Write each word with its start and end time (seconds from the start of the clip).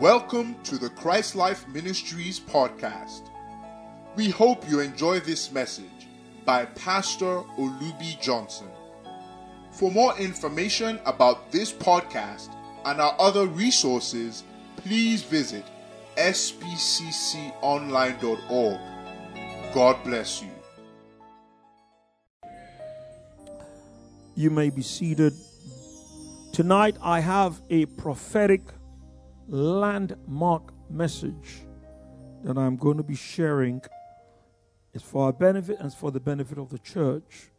Welcome 0.00 0.56
to 0.64 0.76
the 0.78 0.88
Christ 0.88 1.36
Life 1.36 1.68
Ministries 1.68 2.40
podcast. 2.40 3.28
We 4.16 4.30
hope 4.30 4.66
you 4.66 4.80
enjoy 4.80 5.20
this 5.20 5.52
message 5.52 6.08
by 6.46 6.64
Pastor 6.64 7.42
Olubi 7.58 8.18
Johnson. 8.18 8.68
For 9.72 9.90
more 9.90 10.16
information 10.16 10.98
about 11.04 11.52
this 11.52 11.70
podcast 11.70 12.48
and 12.86 12.98
our 12.98 13.14
other 13.18 13.46
resources, 13.46 14.42
please 14.76 15.22
visit 15.22 15.66
spcconline.org. 16.16 18.80
God 19.74 20.02
bless 20.02 20.42
you. 20.42 20.48
You 24.34 24.48
may 24.48 24.70
be 24.70 24.80
seated. 24.80 25.34
Tonight 26.54 26.96
I 27.02 27.20
have 27.20 27.60
a 27.68 27.84
prophetic 27.84 28.62
landmark 29.50 30.72
message 30.88 31.62
that 32.44 32.56
I'm 32.56 32.76
going 32.76 32.96
to 32.98 33.02
be 33.02 33.16
sharing. 33.16 33.82
It's 34.94 35.02
for 35.02 35.26
our 35.26 35.32
benefit 35.32 35.78
and 35.80 35.92
for 35.92 36.12
the 36.12 36.20
benefit 36.20 36.56
of 36.56 36.70
the 36.70 36.78
church. 36.78 37.50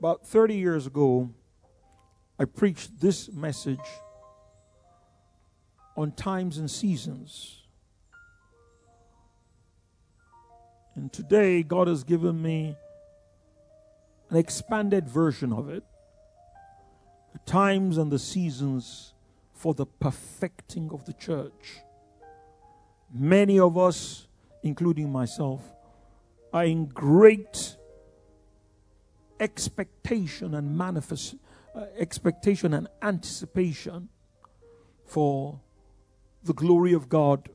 About 0.00 0.26
30 0.26 0.56
years 0.56 0.86
ago, 0.86 1.30
I 2.38 2.44
preached 2.44 3.00
this 3.00 3.30
message 3.32 3.78
on 5.96 6.12
times 6.12 6.58
and 6.58 6.70
seasons. 6.70 7.62
And 10.94 11.12
today, 11.12 11.62
God 11.62 11.88
has 11.88 12.04
given 12.04 12.42
me 12.42 12.76
an 14.28 14.36
expanded 14.36 15.08
version 15.08 15.52
of 15.52 15.70
it 15.70 15.84
times 17.46 17.96
and 17.96 18.10
the 18.10 18.18
seasons 18.18 19.14
for 19.54 19.72
the 19.72 19.86
perfecting 19.86 20.90
of 20.92 21.06
the 21.06 21.12
church. 21.12 21.78
Many 23.12 23.58
of 23.58 23.78
us, 23.78 24.26
including 24.62 25.10
myself, 25.10 25.62
are 26.52 26.64
in 26.64 26.86
great 26.86 27.76
expectation 29.38 30.54
and 30.54 30.76
manifest 30.76 31.36
uh, 31.74 31.84
expectation 31.98 32.72
and 32.74 32.88
anticipation 33.02 34.08
for 35.04 35.60
the 36.42 36.54
glory 36.54 36.92
of 36.92 37.08
God 37.08 37.50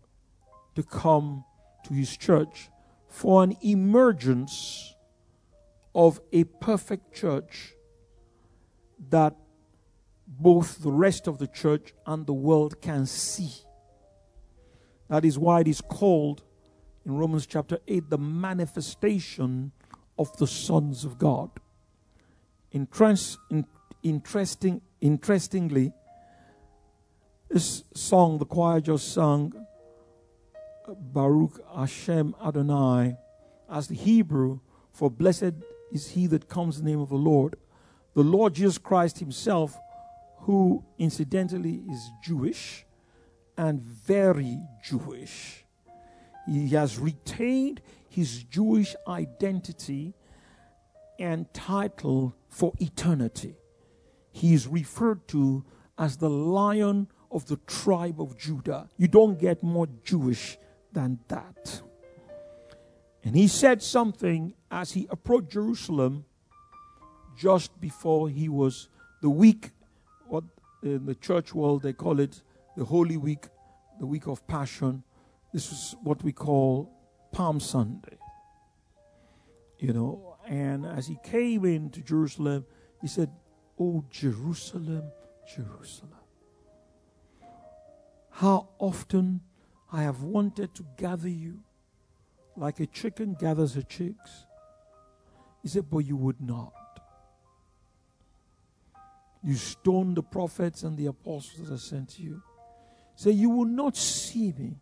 to 0.75 0.83
come 0.83 1.43
to 1.85 1.93
his 1.93 2.15
church 2.15 2.69
for 3.07 3.43
an 3.43 3.57
emergence 3.61 4.95
of 5.93 6.21
a 6.31 6.43
perfect 6.45 7.13
church 7.13 7.73
that 9.09 9.35
both 10.39 10.81
the 10.81 10.91
rest 10.91 11.27
of 11.27 11.37
the 11.37 11.47
church 11.47 11.93
and 12.05 12.25
the 12.25 12.33
world 12.33 12.81
can 12.81 13.05
see. 13.05 13.51
That 15.09 15.25
is 15.25 15.37
why 15.37 15.61
it 15.61 15.67
is 15.67 15.81
called 15.81 16.43
in 17.05 17.17
Romans 17.17 17.45
chapter 17.45 17.79
8 17.87 18.09
the 18.09 18.17
manifestation 18.17 19.71
of 20.17 20.35
the 20.37 20.47
sons 20.47 21.03
of 21.03 21.17
God. 21.17 21.49
Interest, 22.71 23.37
in, 23.49 23.65
interesting, 24.03 24.81
interestingly, 25.01 25.91
this 27.49 27.83
song 27.93 28.37
the 28.37 28.45
choir 28.45 28.79
just 28.79 29.11
sung, 29.11 29.53
Baruch 30.87 31.59
Hashem 31.75 32.33
Adonai, 32.43 33.17
as 33.69 33.87
the 33.87 33.95
Hebrew 33.95 34.59
for 34.93 35.11
blessed 35.11 35.53
is 35.91 36.11
he 36.11 36.27
that 36.27 36.47
comes 36.47 36.79
in 36.79 36.85
the 36.85 36.91
name 36.91 37.01
of 37.01 37.09
the 37.09 37.15
Lord. 37.15 37.55
The 38.13 38.23
Lord 38.23 38.53
Jesus 38.55 38.77
Christ 38.77 39.19
himself 39.19 39.77
who 40.41 40.83
incidentally 40.97 41.83
is 41.89 42.09
Jewish 42.23 42.85
and 43.57 43.81
very 43.81 44.59
Jewish. 44.83 45.65
He 46.47 46.69
has 46.69 46.97
retained 46.97 47.81
his 48.09 48.43
Jewish 48.43 48.95
identity 49.07 50.15
and 51.19 51.51
title 51.53 52.35
for 52.49 52.73
eternity. 52.79 53.55
He 54.31 54.53
is 54.53 54.67
referred 54.67 55.27
to 55.29 55.63
as 55.97 56.17
the 56.17 56.29
lion 56.29 57.07
of 57.29 57.45
the 57.45 57.57
tribe 57.67 58.19
of 58.19 58.37
Judah. 58.37 58.89
You 58.97 59.07
don't 59.07 59.39
get 59.39 59.61
more 59.61 59.87
Jewish 60.03 60.57
than 60.91 61.19
that. 61.27 61.81
And 63.23 63.35
he 63.35 63.47
said 63.47 63.83
something 63.83 64.55
as 64.71 64.93
he 64.93 65.07
approached 65.11 65.51
Jerusalem 65.51 66.25
just 67.37 67.79
before 67.79 68.29
he 68.29 68.49
was 68.49 68.89
the 69.21 69.29
week 69.29 69.71
what 70.31 70.45
uh, 70.83 70.89
in 70.89 71.05
the 71.05 71.15
church 71.15 71.53
world 71.53 71.83
they 71.83 71.93
call 71.93 72.19
it 72.19 72.41
the 72.77 72.85
Holy 72.85 73.17
Week, 73.17 73.47
the 73.99 74.05
week 74.05 74.27
of 74.27 74.47
Passion. 74.47 75.03
This 75.53 75.71
is 75.71 75.95
what 76.01 76.23
we 76.23 76.31
call 76.31 76.89
Palm 77.31 77.59
Sunday. 77.59 78.17
You 79.77 79.93
know, 79.93 80.37
and 80.47 80.85
as 80.85 81.07
he 81.07 81.17
came 81.23 81.65
into 81.65 82.01
Jerusalem, 82.01 82.65
he 83.01 83.07
said, 83.07 83.29
Oh, 83.79 84.05
Jerusalem, 84.09 85.11
Jerusalem. 85.53 86.13
How 88.29 88.69
often 88.79 89.41
I 89.91 90.03
have 90.03 90.21
wanted 90.21 90.73
to 90.75 90.85
gather 90.97 91.27
you 91.27 91.59
like 92.55 92.79
a 92.79 92.85
chicken 92.85 93.35
gathers 93.39 93.73
her 93.73 93.81
chicks. 93.81 94.45
He 95.61 95.67
said, 95.67 95.89
But 95.89 95.99
you 95.99 96.15
would 96.15 96.39
not. 96.39 96.73
You 99.43 99.55
stoned 99.55 100.17
the 100.17 100.23
prophets 100.23 100.83
and 100.83 100.97
the 100.97 101.07
apostles 101.07 101.69
that 101.69 101.79
sent 101.79 102.19
you. 102.19 102.41
Say, 103.15 103.31
You 103.31 103.49
will 103.49 103.65
not 103.65 103.97
see 103.97 104.53
me 104.57 104.77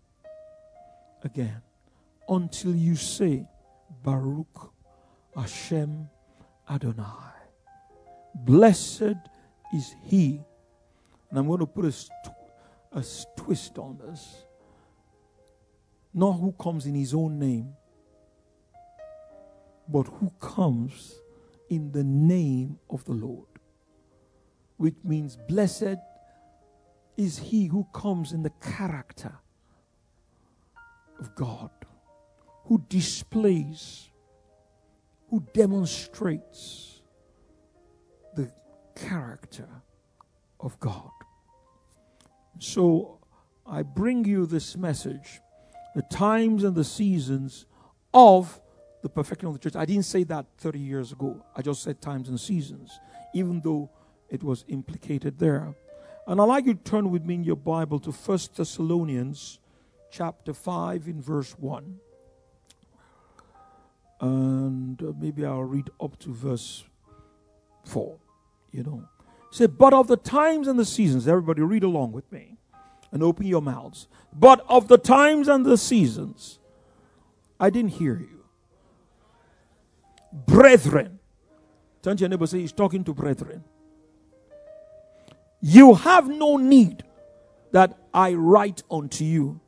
again 1.23 1.61
until 2.27 2.75
you 2.75 2.95
say, 2.95 3.47
Baruch 4.03 4.73
Hashem 5.35 6.09
Adonai. 6.69 7.33
Blessed 8.35 9.15
is 9.73 9.95
he. 10.03 10.41
And 11.29 11.39
I'm 11.39 11.47
going 11.47 11.59
to 11.59 11.65
put 11.65 11.85
a, 11.85 11.91
st- 11.91 12.35
a 12.91 13.03
twist 13.37 13.77
on 13.77 13.97
this. 13.97 14.45
Not 16.13 16.33
who 16.33 16.51
comes 16.53 16.85
in 16.85 16.95
his 16.95 17.13
own 17.13 17.39
name, 17.39 17.73
but 19.87 20.03
who 20.03 20.31
comes 20.39 21.19
in 21.69 21.91
the 21.91 22.03
name 22.03 22.79
of 22.89 23.05
the 23.05 23.13
Lord 23.13 23.48
which 24.79 24.95
means 25.03 25.37
blessed 25.49 25.97
is 27.17 27.37
he 27.37 27.65
who 27.65 27.85
comes 27.93 28.31
in 28.31 28.43
the 28.43 28.49
character 28.61 29.33
of 31.19 31.35
God, 31.35 31.69
who 32.63 32.81
displays, 32.87 34.07
who 35.29 35.43
demonstrates 35.53 37.01
the 38.35 38.49
character 38.95 39.67
of 40.61 40.79
God. 40.79 41.11
So 42.59 43.19
I 43.67 43.81
bring 43.81 44.23
you 44.23 44.45
this 44.45 44.77
message 44.77 45.41
the 45.93 46.03
times 46.03 46.63
and 46.63 46.73
the 46.73 46.85
seasons 46.85 47.65
of 48.13 48.61
the 49.01 49.09
perfecting 49.09 49.47
of 49.47 49.53
the 49.53 49.59
church. 49.59 49.75
I 49.75 49.83
didn't 49.83 50.05
say 50.05 50.23
that 50.23 50.45
30 50.57 50.79
years 50.79 51.11
ago. 51.11 51.43
I 51.53 51.63
just 51.63 51.83
said 51.83 52.01
times 52.01 52.29
and 52.29 52.39
seasons, 52.39 52.97
even 53.33 53.59
though 53.59 53.89
it 54.29 54.43
was 54.43 54.65
implicated 54.67 55.39
there. 55.39 55.75
And 56.27 56.39
I'd 56.39 56.45
like 56.45 56.65
you 56.65 56.75
to 56.75 56.83
turn 56.83 57.09
with 57.09 57.25
me 57.25 57.35
in 57.35 57.43
your 57.43 57.55
Bible 57.55 57.99
to 58.01 58.11
1 58.11 58.39
Thessalonians 58.55 59.59
chapter 60.11 60.53
5 60.53 61.07
in 61.07 61.21
verse 61.21 61.53
1. 61.57 61.99
And 64.21 65.01
uh, 65.01 65.13
maybe 65.17 65.45
I'll 65.45 65.63
read 65.63 65.89
up 65.99 66.19
to 66.19 66.33
verse 66.33 66.83
4. 67.85 68.17
You 68.71 68.83
know. 68.83 69.03
Say, 69.51 69.65
but 69.65 69.93
of 69.93 70.07
the 70.07 70.17
times 70.17 70.67
and 70.67 70.77
the 70.77 70.85
seasons, 70.85 71.27
everybody 71.27 71.61
read 71.61 71.83
along 71.83 72.11
with 72.11 72.31
me 72.31 72.57
and 73.11 73.23
open 73.23 73.47
your 73.47 73.61
mouths. 73.61 74.07
But 74.31 74.63
of 74.69 74.87
the 74.87 74.97
times 74.97 75.47
and 75.47 75.65
the 75.65 75.77
seasons, 75.77 76.59
I 77.59 77.69
didn't 77.69 77.93
hear 77.93 78.19
you. 78.19 78.45
Brethren. 80.31 81.19
Turn 82.03 82.17
to 82.17 82.21
your 82.21 82.29
neighbor 82.29 82.45
say, 82.45 82.59
He's 82.59 82.71
talking 82.71 83.03
to 83.05 83.13
brethren. 83.13 83.63
You 85.61 85.93
have 85.95 86.27
no 86.27 86.57
need 86.57 87.03
that 87.71 87.97
I 88.13 88.33
write 88.33 88.83
unto 88.89 89.23
you, 89.23 89.59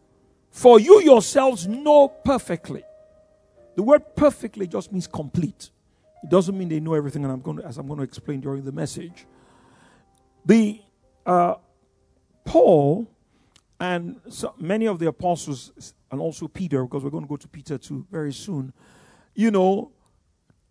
for 0.50 0.80
you 0.80 1.02
yourselves 1.02 1.68
know 1.68 2.08
perfectly. 2.08 2.84
The 3.76 3.84
word 3.84 4.16
perfectly 4.16 4.68
just 4.68 4.92
means 4.92 5.08
complete. 5.08 5.70
It 6.24 6.30
doesn't 6.30 6.58
mean 6.58 6.70
they 6.70 6.80
know 6.80 6.94
everything, 6.94 7.24
and 7.24 7.32
I'm 7.34 7.42
going 7.42 7.58
to, 7.58 7.66
as 7.66 7.78
I'm 7.78 7.88
going 7.88 7.98
to 7.98 8.04
explain 8.04 8.42
during 8.42 8.64
the 8.64 8.72
message. 8.72 9.26
The 10.46 10.82
uh, 11.26 11.56
Paul 12.46 13.08
and 13.80 14.20
so 14.30 14.54
many 14.60 14.88
of 14.88 15.00
the 15.00 15.08
apostles, 15.08 15.94
and 16.12 16.22
also 16.22 16.48
Peter, 16.48 16.84
because 16.84 17.04
we're 17.04 17.10
going 17.10 17.24
to 17.24 17.30
go 17.30 17.38
to 17.38 17.48
Peter 17.48 17.80
too 17.80 18.06
very 18.12 18.32
soon, 18.32 18.74
you 19.34 19.50
know, 19.50 19.92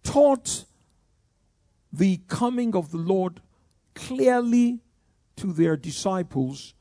taught 0.05 0.65
the 1.93 2.19
coming 2.29 2.77
of 2.77 2.93
the 2.93 2.99
Lord 2.99 3.41
clearly 3.95 4.81
to 5.41 5.53
their 5.53 5.77
disciples 5.77 6.75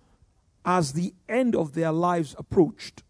as 0.65 0.93
the 0.93 1.13
end 1.29 1.55
of 1.55 1.73
their 1.73 1.91
lives 1.91 2.35
approached. 2.37 3.03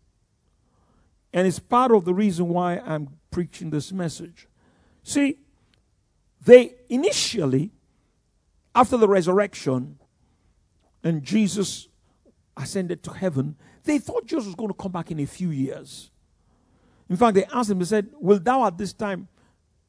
And 1.33 1.47
it's 1.47 1.59
part 1.59 1.91
of 1.91 2.05
the 2.05 2.13
reason 2.13 2.49
why 2.49 2.77
I'm 2.77 3.09
preaching 3.31 3.71
this 3.71 3.91
message. 3.91 4.47
See, 5.03 5.37
they 6.45 6.75
initially, 6.87 7.71
after 8.75 8.95
the 8.95 9.07
resurrection 9.07 9.99
and 11.03 11.23
Jesus 11.23 11.87
ascended 12.55 13.03
to 13.03 13.11
heaven, 13.11 13.55
they 13.83 13.97
thought 13.97 14.25
Jesus 14.25 14.45
was 14.45 14.55
going 14.55 14.69
to 14.69 14.75
come 14.75 14.91
back 14.91 15.09
in 15.09 15.19
a 15.19 15.25
few 15.25 15.49
years. 15.49 16.11
In 17.09 17.17
fact, 17.17 17.33
they 17.33 17.45
asked 17.45 17.71
him, 17.71 17.79
they 17.79 17.85
said, 17.85 18.09
Will 18.19 18.39
thou 18.39 18.65
at 18.65 18.77
this 18.77 18.93
time 18.93 19.27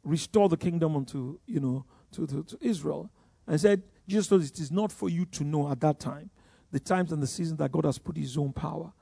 restore 0.05 0.49
the 0.49 0.57
kingdom 0.57 0.97
unto, 0.97 1.39
you 1.47 1.61
know, 1.61 1.85
to, 2.13 2.27
to, 2.27 2.45
to 2.45 2.59
Israel? 2.63 3.11
And 3.47 3.61
said, 3.61 3.83
Jesus 4.11 4.27
told 4.27 4.43
it 4.43 4.59
is 4.59 4.73
not 4.73 4.91
for 4.91 5.09
you 5.09 5.25
to 5.27 5.45
know 5.45 5.71
at 5.71 5.81
that 5.81 6.01
time 6.01 6.31
the 6.73 6.81
times 6.81 7.13
and 7.13 7.23
the 7.23 7.27
seasons 7.27 7.59
that 7.59 7.71
God 7.71 7.85
has 7.85 7.99
put 7.99 8.17
his 8.17 8.37
own 8.37 8.53
power. 8.53 8.93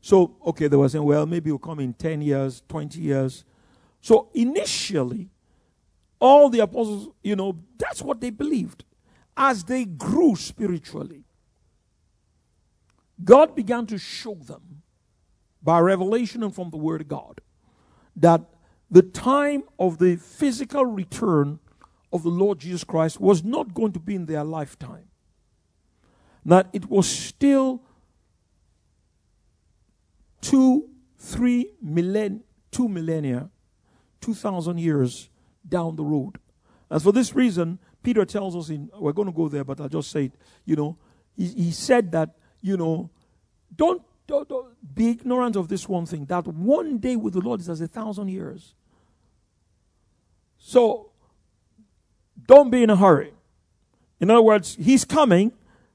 So, 0.00 0.36
okay, 0.46 0.68
they 0.68 0.76
were 0.76 0.88
saying, 0.88 1.04
well, 1.04 1.26
maybe 1.26 1.50
it'll 1.50 1.58
come 1.58 1.80
in 1.80 1.92
10 1.94 2.22
years, 2.22 2.62
20 2.68 3.00
years. 3.00 3.44
So 4.00 4.30
initially, 4.34 5.30
all 6.20 6.48
the 6.48 6.60
apostles, 6.60 7.08
you 7.22 7.36
know, 7.36 7.58
that's 7.78 8.02
what 8.02 8.20
they 8.20 8.30
believed. 8.30 8.84
As 9.36 9.64
they 9.64 9.84
grew 9.84 10.36
spiritually, 10.36 11.24
God 13.24 13.54
began 13.54 13.86
to 13.86 13.98
show 13.98 14.34
them 14.34 14.82
by 15.62 15.78
revelation 15.80 16.42
and 16.42 16.54
from 16.54 16.70
the 16.70 16.76
Word 16.76 17.00
of 17.00 17.08
God 17.08 17.40
that 18.16 18.42
the 18.90 19.02
time 19.02 19.62
of 19.78 19.98
the 19.98 20.16
physical 20.16 20.84
return 20.84 21.60
of 22.12 22.22
the 22.22 22.28
Lord 22.28 22.58
Jesus 22.58 22.84
Christ 22.84 23.20
was 23.20 23.42
not 23.42 23.74
going 23.74 23.92
to 23.92 24.00
be 24.00 24.14
in 24.14 24.26
their 24.26 24.44
lifetime. 24.44 25.08
That 26.44 26.68
it 26.72 26.90
was 26.90 27.08
still 27.08 27.82
two, 30.40 30.88
three 31.18 31.70
millenn, 31.84 32.40
two 32.70 32.88
millennia, 32.88 33.48
two 34.20 34.34
thousand 34.34 34.78
years 34.78 35.30
down 35.66 35.96
the 35.96 36.04
road. 36.04 36.38
And 36.90 37.02
for 37.02 37.12
this 37.12 37.34
reason, 37.34 37.78
Peter 38.02 38.24
tells 38.24 38.56
us 38.56 38.68
in 38.68 38.90
we're 38.98 39.12
going 39.12 39.28
to 39.28 39.32
go 39.32 39.48
there, 39.48 39.64
but 39.64 39.80
I'll 39.80 39.88
just 39.88 40.10
say 40.10 40.24
it. 40.24 40.34
You 40.64 40.76
know, 40.76 40.98
he, 41.36 41.46
he 41.46 41.70
said 41.70 42.12
that 42.12 42.36
you 42.62 42.76
know, 42.76 43.10
don't, 43.74 44.02
don't, 44.26 44.48
don't 44.48 44.94
be 44.94 45.10
ignorant 45.10 45.56
of 45.56 45.68
this 45.68 45.88
one 45.88 46.06
thing 46.06 46.24
that 46.26 46.46
one 46.46 46.98
day 46.98 47.16
with 47.16 47.34
the 47.34 47.40
Lord 47.40 47.60
is 47.60 47.68
as 47.68 47.80
a 47.80 47.88
thousand 47.88 48.28
years. 48.28 48.74
So 50.58 51.11
don't 52.46 52.70
be 52.70 52.82
in 52.82 52.90
a 52.90 52.96
hurry. 52.96 53.32
In 54.20 54.30
other 54.30 54.42
words, 54.42 54.76
he's 54.80 55.04
coming, 55.04 55.52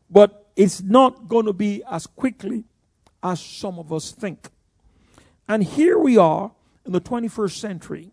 but 0.10 0.50
it's 0.56 0.82
not 0.82 1.28
going 1.28 1.46
to 1.46 1.54
be 1.54 1.84
as 1.90 2.08
quickly 2.08 2.66
as 3.24 3.40
some 3.40 3.80
of 3.80 3.94
us 3.94 4.12
think. 4.12 4.50
And 5.48 5.64
here 5.64 5.98
we 5.98 6.18
are 6.18 6.52
in 6.86 6.92
the 6.92 7.02
21st 7.02 7.58
century, 7.58 8.12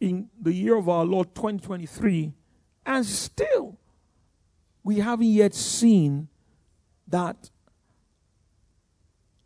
in 0.00 0.28
the 0.40 0.52
year 0.52 0.76
of 0.76 0.88
our 0.88 1.04
Lord 1.04 1.34
2023, 1.34 2.32
and 2.86 3.04
still 3.04 3.78
we 4.84 5.00
haven't 5.00 5.26
yet 5.26 5.54
seen 5.54 6.28
that 7.08 7.50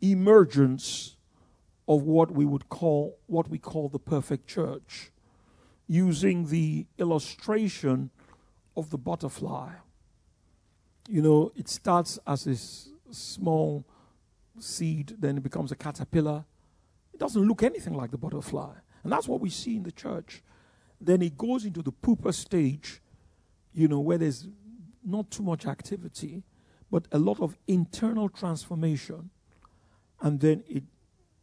emergence 0.01 1.15
of 1.87 2.03
what 2.03 2.31
we 2.31 2.45
would 2.45 2.69
call 2.69 3.17
what 3.27 3.49
we 3.49 3.57
call 3.57 3.89
the 3.89 3.99
perfect 3.99 4.47
church 4.47 5.11
using 5.87 6.47
the 6.47 6.85
illustration 6.97 8.09
of 8.75 8.89
the 8.89 8.97
butterfly. 8.97 9.71
You 11.07 11.21
know 11.21 11.51
it 11.55 11.67
starts 11.67 12.17
as 12.25 12.47
a 12.47 12.51
s- 12.51 12.89
small 13.11 13.85
seed 14.59 15.15
then 15.19 15.37
it 15.37 15.43
becomes 15.43 15.71
a 15.71 15.75
caterpillar. 15.75 16.45
It 17.13 17.19
doesn't 17.19 17.41
look 17.47 17.63
anything 17.63 17.93
like 17.93 18.11
the 18.11 18.17
butterfly 18.17 18.73
and 19.03 19.11
that's 19.11 19.27
what 19.27 19.41
we 19.41 19.49
see 19.49 19.75
in 19.75 19.83
the 19.83 19.91
church. 19.91 20.41
Then 21.01 21.21
it 21.21 21.37
goes 21.37 21.65
into 21.65 21.81
the 21.81 21.91
pupa 21.91 22.31
stage 22.33 23.01
you 23.73 23.87
know 23.87 23.99
where 23.99 24.17
there's 24.17 24.47
not 25.03 25.29
too 25.29 25.43
much 25.43 25.65
activity 25.65 26.43
but 26.89 27.07
a 27.11 27.19
lot 27.19 27.39
of 27.41 27.57
internal 27.67 28.29
transformation 28.29 29.29
and 30.21 30.39
then 30.39 30.63
it 30.67 30.83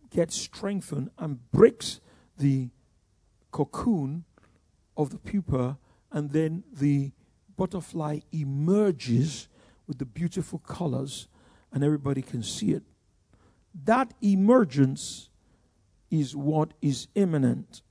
gets 0.08 0.34
strengthened 0.34 1.10
and 1.18 1.50
breaks 1.52 2.00
the 2.38 2.70
cocoon 3.50 4.24
of 4.96 5.10
the 5.10 5.18
pupa, 5.18 5.78
and 6.10 6.30
then 6.30 6.64
the 6.72 7.12
butterfly 7.56 8.20
emerges 8.32 9.48
with 9.86 9.98
the 9.98 10.04
beautiful 10.04 10.58
colors, 10.58 11.28
and 11.72 11.84
everybody 11.84 12.22
can 12.22 12.42
see 12.42 12.72
it. 12.72 12.82
That 13.84 14.12
emergence 14.22 15.28
is 16.10 16.34
what 16.34 16.74
is 16.82 17.08
imminent. 17.14 17.82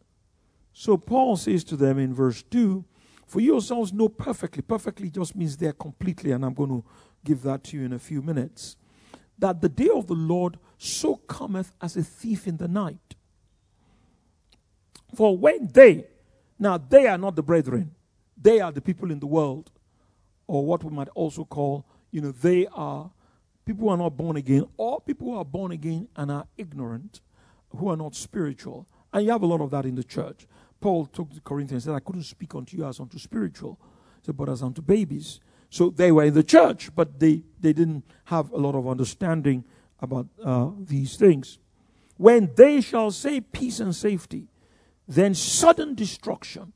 So 0.74 0.98
Paul 0.98 1.38
says 1.38 1.64
to 1.66 1.76
them 1.76 1.98
in 1.98 2.14
verse 2.14 2.44
2 2.44 2.84
For 3.26 3.40
yourselves 3.40 3.94
know 3.94 4.10
perfectly, 4.10 4.62
perfectly 4.62 5.10
just 5.10 5.36
means 5.36 5.58
there 5.58 5.74
completely, 5.74 6.32
and 6.32 6.44
I'm 6.46 6.54
going 6.54 6.70
to 6.70 6.84
give 7.24 7.44
that 7.44 7.64
to 7.66 7.78
you 7.78 7.86
in 7.86 7.94
a 7.94 8.00
few 8.00 8.22
minutes 8.22 8.76
that 9.40 9.62
the 9.62 9.70
day 9.70 9.90
of 9.94 10.08
the 10.08 10.14
Lord 10.14 10.58
so 10.78 11.16
cometh 11.16 11.74
as 11.82 11.96
a 11.96 12.04
thief 12.04 12.48
in 12.48 12.58
the 12.58 12.68
night. 12.68 13.16
For 15.16 15.36
when 15.38 15.68
they, 15.68 16.06
now 16.60 16.78
they 16.78 17.08
are 17.08 17.18
not 17.18 17.36
the 17.36 17.44
brethren, 17.44 17.96
they 18.40 18.60
are 18.60 18.72
the 18.72 18.82
people 18.82 19.12
in 19.12 19.20
the 19.20 19.28
world, 19.28 19.72
or 20.48 20.66
what 20.66 20.84
we 20.84 20.92
might 20.92 21.10
also 21.10 21.46
call, 21.46 21.86
you 22.12 22.22
know, 22.22 22.32
they 22.32 22.68
are 22.68 23.10
people 23.66 23.88
who 23.88 23.94
are 23.94 23.98
not 23.98 24.18
born 24.18 24.36
again, 24.36 24.66
or 24.78 25.00
people 25.00 25.28
who 25.28 25.38
are 25.38 25.46
born 25.46 25.72
again 25.72 26.08
and 26.16 26.32
are 26.32 26.48
ignorant, 26.58 27.22
who 27.76 27.90
are 27.90 27.98
not 27.98 28.16
spiritual. 28.16 28.88
And 29.14 29.26
you 29.26 29.32
have 29.32 29.44
a 29.44 29.46
lot 29.46 29.62
of 29.62 29.72
that 29.72 29.86
in 29.86 29.96
the 29.96 30.04
church. 30.04 30.48
Paul 30.82 31.06
told 31.06 31.34
the 31.34 31.42
Corinthians 31.42 31.86
and 31.86 31.94
said, 31.94 31.98
I 31.98 32.04
couldn't 32.04 32.24
speak 32.24 32.56
unto 32.56 32.78
you 32.78 32.86
as 32.86 33.00
unto 33.00 33.20
spiritual, 33.20 33.80
said, 34.26 34.36
but 34.36 34.50
as 34.50 34.64
unto 34.64 34.82
babies. 34.82 35.40
So 35.70 35.90
they 35.90 36.12
were 36.12 36.24
in 36.24 36.34
the 36.34 36.44
church, 36.44 36.90
but 36.96 37.20
they, 37.20 37.44
they 37.60 37.74
didn't 37.74 38.04
have 38.26 38.52
a 38.52 38.58
lot 38.58 38.76
of 38.76 38.88
understanding 38.88 39.64
about 40.00 40.28
uh, 40.44 40.72
these 40.80 41.16
things. 41.16 41.60
When 42.18 42.52
they 42.56 42.82
shall 42.82 43.12
say 43.12 43.40
peace 43.40 43.80
and 43.80 43.96
safety, 43.96 44.49
then 45.10 45.34
sudden 45.34 45.96
destruction 45.96 46.72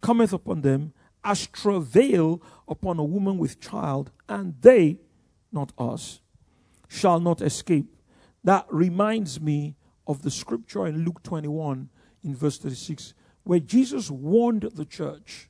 cometh 0.00 0.32
upon 0.32 0.62
them 0.62 0.92
as 1.24 1.46
travail 1.46 2.42
upon 2.66 2.98
a 2.98 3.04
woman 3.04 3.38
with 3.38 3.60
child, 3.60 4.10
and 4.28 4.54
they, 4.60 4.98
not 5.52 5.72
us, 5.78 6.20
shall 6.88 7.20
not 7.20 7.40
escape. 7.40 7.94
That 8.42 8.66
reminds 8.68 9.40
me 9.40 9.76
of 10.08 10.22
the 10.22 10.30
scripture 10.30 10.86
in 10.86 11.04
Luke 11.04 11.22
21 11.22 11.88
in 12.24 12.34
verse 12.34 12.58
36, 12.58 13.14
where 13.44 13.60
Jesus 13.60 14.10
warned 14.10 14.68
the 14.74 14.84
church. 14.84 15.48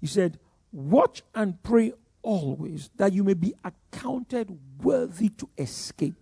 He 0.00 0.06
said, 0.06 0.38
Watch 0.70 1.22
and 1.34 1.62
pray 1.62 1.92
always 2.22 2.90
that 2.96 3.12
you 3.12 3.24
may 3.24 3.34
be 3.34 3.54
accounted 3.64 4.56
worthy 4.82 5.30
to 5.30 5.48
escape. 5.58 6.14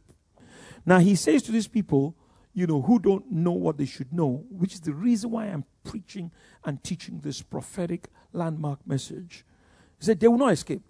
Now, 0.87 1.01
he 1.01 1.17
says 1.17 1.43
to 1.45 1.53
these 1.53 1.69
people, 1.69 2.17
you 2.55 2.67
know, 2.69 2.81
who 2.81 2.99
don't 2.99 3.31
know 3.31 3.53
what 3.53 3.77
they 3.77 3.85
should 3.85 4.13
know, 4.13 4.45
which 4.49 4.75
is 4.75 4.81
the 4.81 4.95
reason 4.95 5.31
why 5.31 5.47
I'm 5.47 5.65
preaching 5.83 6.31
and 6.65 6.83
teaching 6.83 7.21
this 7.21 7.43
prophetic 7.43 8.09
landmark 8.33 8.87
message. 8.87 9.45
He 9.99 10.07
said, 10.07 10.21
they 10.21 10.29
will 10.29 10.39
not 10.39 10.53
escape. 10.53 10.83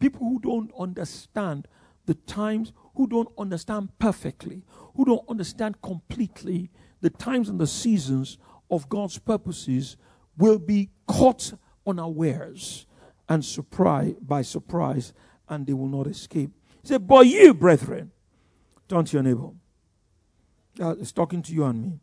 People 0.00 0.28
who 0.28 0.40
don't 0.40 0.72
understand 0.78 1.68
the 2.06 2.14
times, 2.14 2.72
who 2.96 3.06
don't 3.06 3.28
understand 3.38 3.90
perfectly, 3.98 4.64
who 4.96 5.04
don't 5.04 5.28
understand 5.28 5.80
completely 5.82 6.70
the 7.00 7.10
times 7.10 7.48
and 7.48 7.60
the 7.60 7.66
seasons 7.66 8.36
of 8.70 8.88
God's 8.88 9.18
purposes 9.18 9.96
will 10.36 10.58
be 10.58 10.90
caught 11.06 11.52
unawares 11.86 12.86
and 13.28 13.44
surprise 13.44 14.14
by 14.20 14.42
surprise, 14.42 15.12
and 15.48 15.66
they 15.66 15.72
will 15.72 15.86
not 15.86 16.08
escape. 16.08 16.50
He 16.82 16.88
said, 16.88 17.06
But 17.06 17.26
you, 17.26 17.54
brethren, 17.54 18.10
turn 18.88 19.04
to 19.04 19.12
your 19.16 19.22
neighbor. 19.22 19.50
God 20.80 20.98
is 20.98 21.12
talking 21.12 21.42
to 21.42 21.52
you 21.52 21.64
and 21.64 21.82
me. 21.82 22.00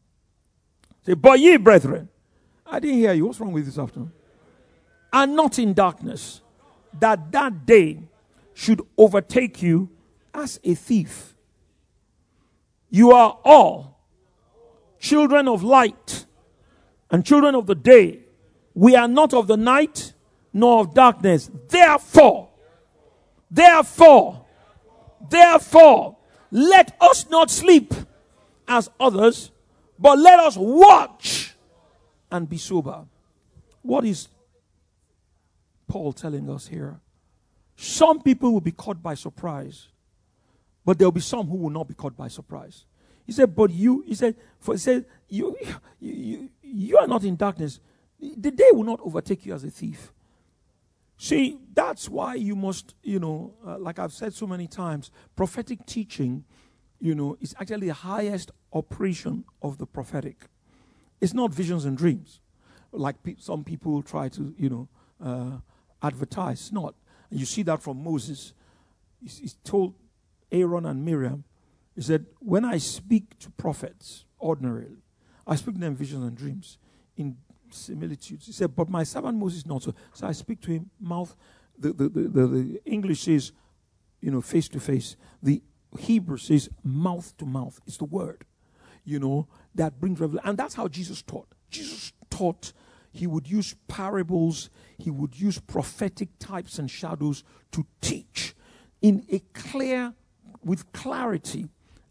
Say, 1.04 1.16
But 1.16 1.40
ye, 1.40 1.58
brethren, 1.58 2.10
I 2.64 2.80
didn't 2.80 2.98
hear 2.98 3.12
you. 3.12 3.26
What's 3.26 3.40
wrong 3.40 3.52
with 3.52 3.66
this 3.66 3.80
afternoon? 3.80 4.12
Are 5.12 5.26
not 5.26 5.58
in 5.58 5.74
darkness, 5.74 6.42
that 7.00 7.32
that 7.32 7.66
day 7.66 8.04
should 8.54 8.84
overtake 8.96 9.64
you 9.64 9.90
as 10.32 10.60
a 10.64 10.76
thief. 10.76 11.34
You 12.92 13.14
are 13.14 13.40
all 13.44 14.00
children 15.00 15.48
of 15.48 15.64
light 15.64 16.26
and 17.10 17.26
children 17.26 17.56
of 17.56 17.66
the 17.66 17.74
day. 17.74 18.20
We 18.76 18.96
are 18.96 19.08
not 19.08 19.34
of 19.34 19.48
the 19.48 19.58
night 19.58 20.14
nor 20.54 20.82
of 20.82 20.94
darkness. 20.94 21.50
Therefore, 21.68 22.50
therefore, 23.50 24.46
therefore, 25.32 26.18
let 26.52 26.96
us 27.02 27.28
not 27.32 27.50
sleep 27.50 27.92
as 28.68 28.90
others, 29.00 29.52
but 30.00 30.18
let 30.18 30.40
us 30.40 30.56
watch 30.58 31.56
and 32.32 32.48
be 32.50 32.58
sober. 32.58 33.06
What 33.82 34.06
is 34.06 34.28
Paul 35.88 36.14
telling 36.14 36.50
us 36.50 36.68
here? 36.68 37.00
Some 37.76 38.22
people 38.22 38.52
will 38.52 38.62
be 38.62 38.72
caught 38.72 39.02
by 39.02 39.14
surprise, 39.14 39.88
but 40.84 40.98
there'll 40.98 41.12
be 41.12 41.22
some 41.22 41.48
who 41.48 41.58
will 41.58 41.70
not 41.70 41.88
be 41.88 41.94
caught 41.94 42.18
by 42.18 42.28
surprise. 42.28 42.86
He 43.26 43.32
said, 43.32 43.56
But 43.56 43.72
you, 43.72 44.04
he 44.08 44.16
said, 44.16 44.36
for 44.60 44.74
he 44.74 44.80
said, 44.80 45.06
you, 45.30 45.56
you, 45.60 45.76
you, 46.00 46.50
you 46.62 46.98
are 46.98 47.08
not 47.08 47.24
in 47.24 47.36
darkness. 47.36 47.80
The 48.20 48.52
day 48.52 48.70
will 48.72 48.84
not 48.84 49.00
overtake 49.02 49.46
you 49.46 49.54
as 49.54 49.64
a 49.64 49.70
thief. 49.70 50.12
See, 51.18 51.58
that's 51.74 52.10
why 52.10 52.36
you 52.36 52.56
must, 52.56 52.96
you 53.04 53.20
know, 53.20 53.54
uh, 53.66 53.78
like 53.80 54.00
I've 54.00 54.14
said 54.14 54.34
so 54.34 54.48
many 54.48 54.68
times, 54.68 55.12
prophetic 55.36 55.86
teaching, 55.86 56.46
you 57.00 57.16
know, 57.16 57.38
is 57.42 57.56
actually 57.60 57.88
the 57.88 57.94
highest 57.94 58.52
operation 58.74 59.46
of 59.62 59.78
the 59.78 59.86
prophetic. 59.86 60.38
It's 61.22 61.34
not 61.34 61.54
visions 61.54 61.86
and 61.86 61.98
dreams, 61.98 62.40
like 62.92 63.22
pe- 63.24 63.36
some 63.40 63.64
people 63.64 64.02
try 64.02 64.30
to, 64.30 64.54
you 64.58 64.70
know, 64.70 64.88
uh, 65.24 65.58
advertise. 66.06 66.60
It's 66.62 66.72
not. 66.72 66.96
And 67.30 67.40
you 67.40 67.46
see 67.46 67.64
that 67.64 67.82
from 67.82 68.04
Moses. 68.04 68.54
He's, 69.22 69.40
he's 69.40 69.54
told 69.64 69.96
Aaron 70.52 70.86
and 70.86 71.04
Miriam, 71.04 71.44
he 71.96 72.02
said, 72.02 72.26
When 72.40 72.64
I 72.64 72.78
speak 72.78 73.38
to 73.40 73.50
prophets 73.52 74.26
ordinarily, 74.40 75.04
I 75.46 75.56
speak 75.56 75.76
to 75.76 75.82
them 75.82 75.96
visions 75.96 76.24
and 76.24 76.38
dreams 76.38 76.78
in 77.16 77.38
similitudes. 77.72 78.46
He 78.46 78.52
said, 78.52 78.76
But 78.76 78.90
my 78.90 79.04
servant 79.04 79.38
Moses 79.38 79.66
not 79.66 79.84
so. 79.84 79.94
So 80.14 80.28
I 80.28 80.32
speak 80.32 80.62
to 80.62 80.72
him 80.72 80.90
mouth. 81.00 81.36
The, 81.78 81.94
the, 81.94 82.10
the, 82.10 82.22
the, 82.22 82.48
the 82.48 82.82
English 82.86 83.22
says, 83.22 83.52
you 84.22 84.32
know, 84.32 84.42
face 84.42 84.68
to 84.70 84.80
face. 84.80 85.16
The 85.42 85.62
Hebrew 85.98 86.38
says 86.38 86.70
mouth 86.84 87.36
to 87.38 87.46
mouth. 87.46 87.80
It's 87.88 87.98
the 87.98 88.06
word, 88.06 88.46
you 89.04 89.20
know, 89.20 89.48
that 89.76 90.00
brings 90.00 90.20
revelation. 90.20 90.50
And 90.50 90.58
that's 90.58 90.76
how 90.76 90.88
Jesus 90.88 91.22
taught. 91.22 91.48
Jesus 91.70 92.14
taught 92.30 92.74
he 93.12 93.26
would 93.26 93.50
use 93.50 93.76
parables, 93.88 94.70
he 94.98 95.10
would 95.10 95.40
use 95.40 95.60
prophetic 95.60 96.30
types 96.40 96.78
and 96.78 96.90
shadows 96.90 97.44
to 97.72 97.86
teach 98.02 98.56
in 99.02 99.26
a 99.32 99.40
clear, 99.54 100.14
with 100.64 100.92
clarity 100.92 101.70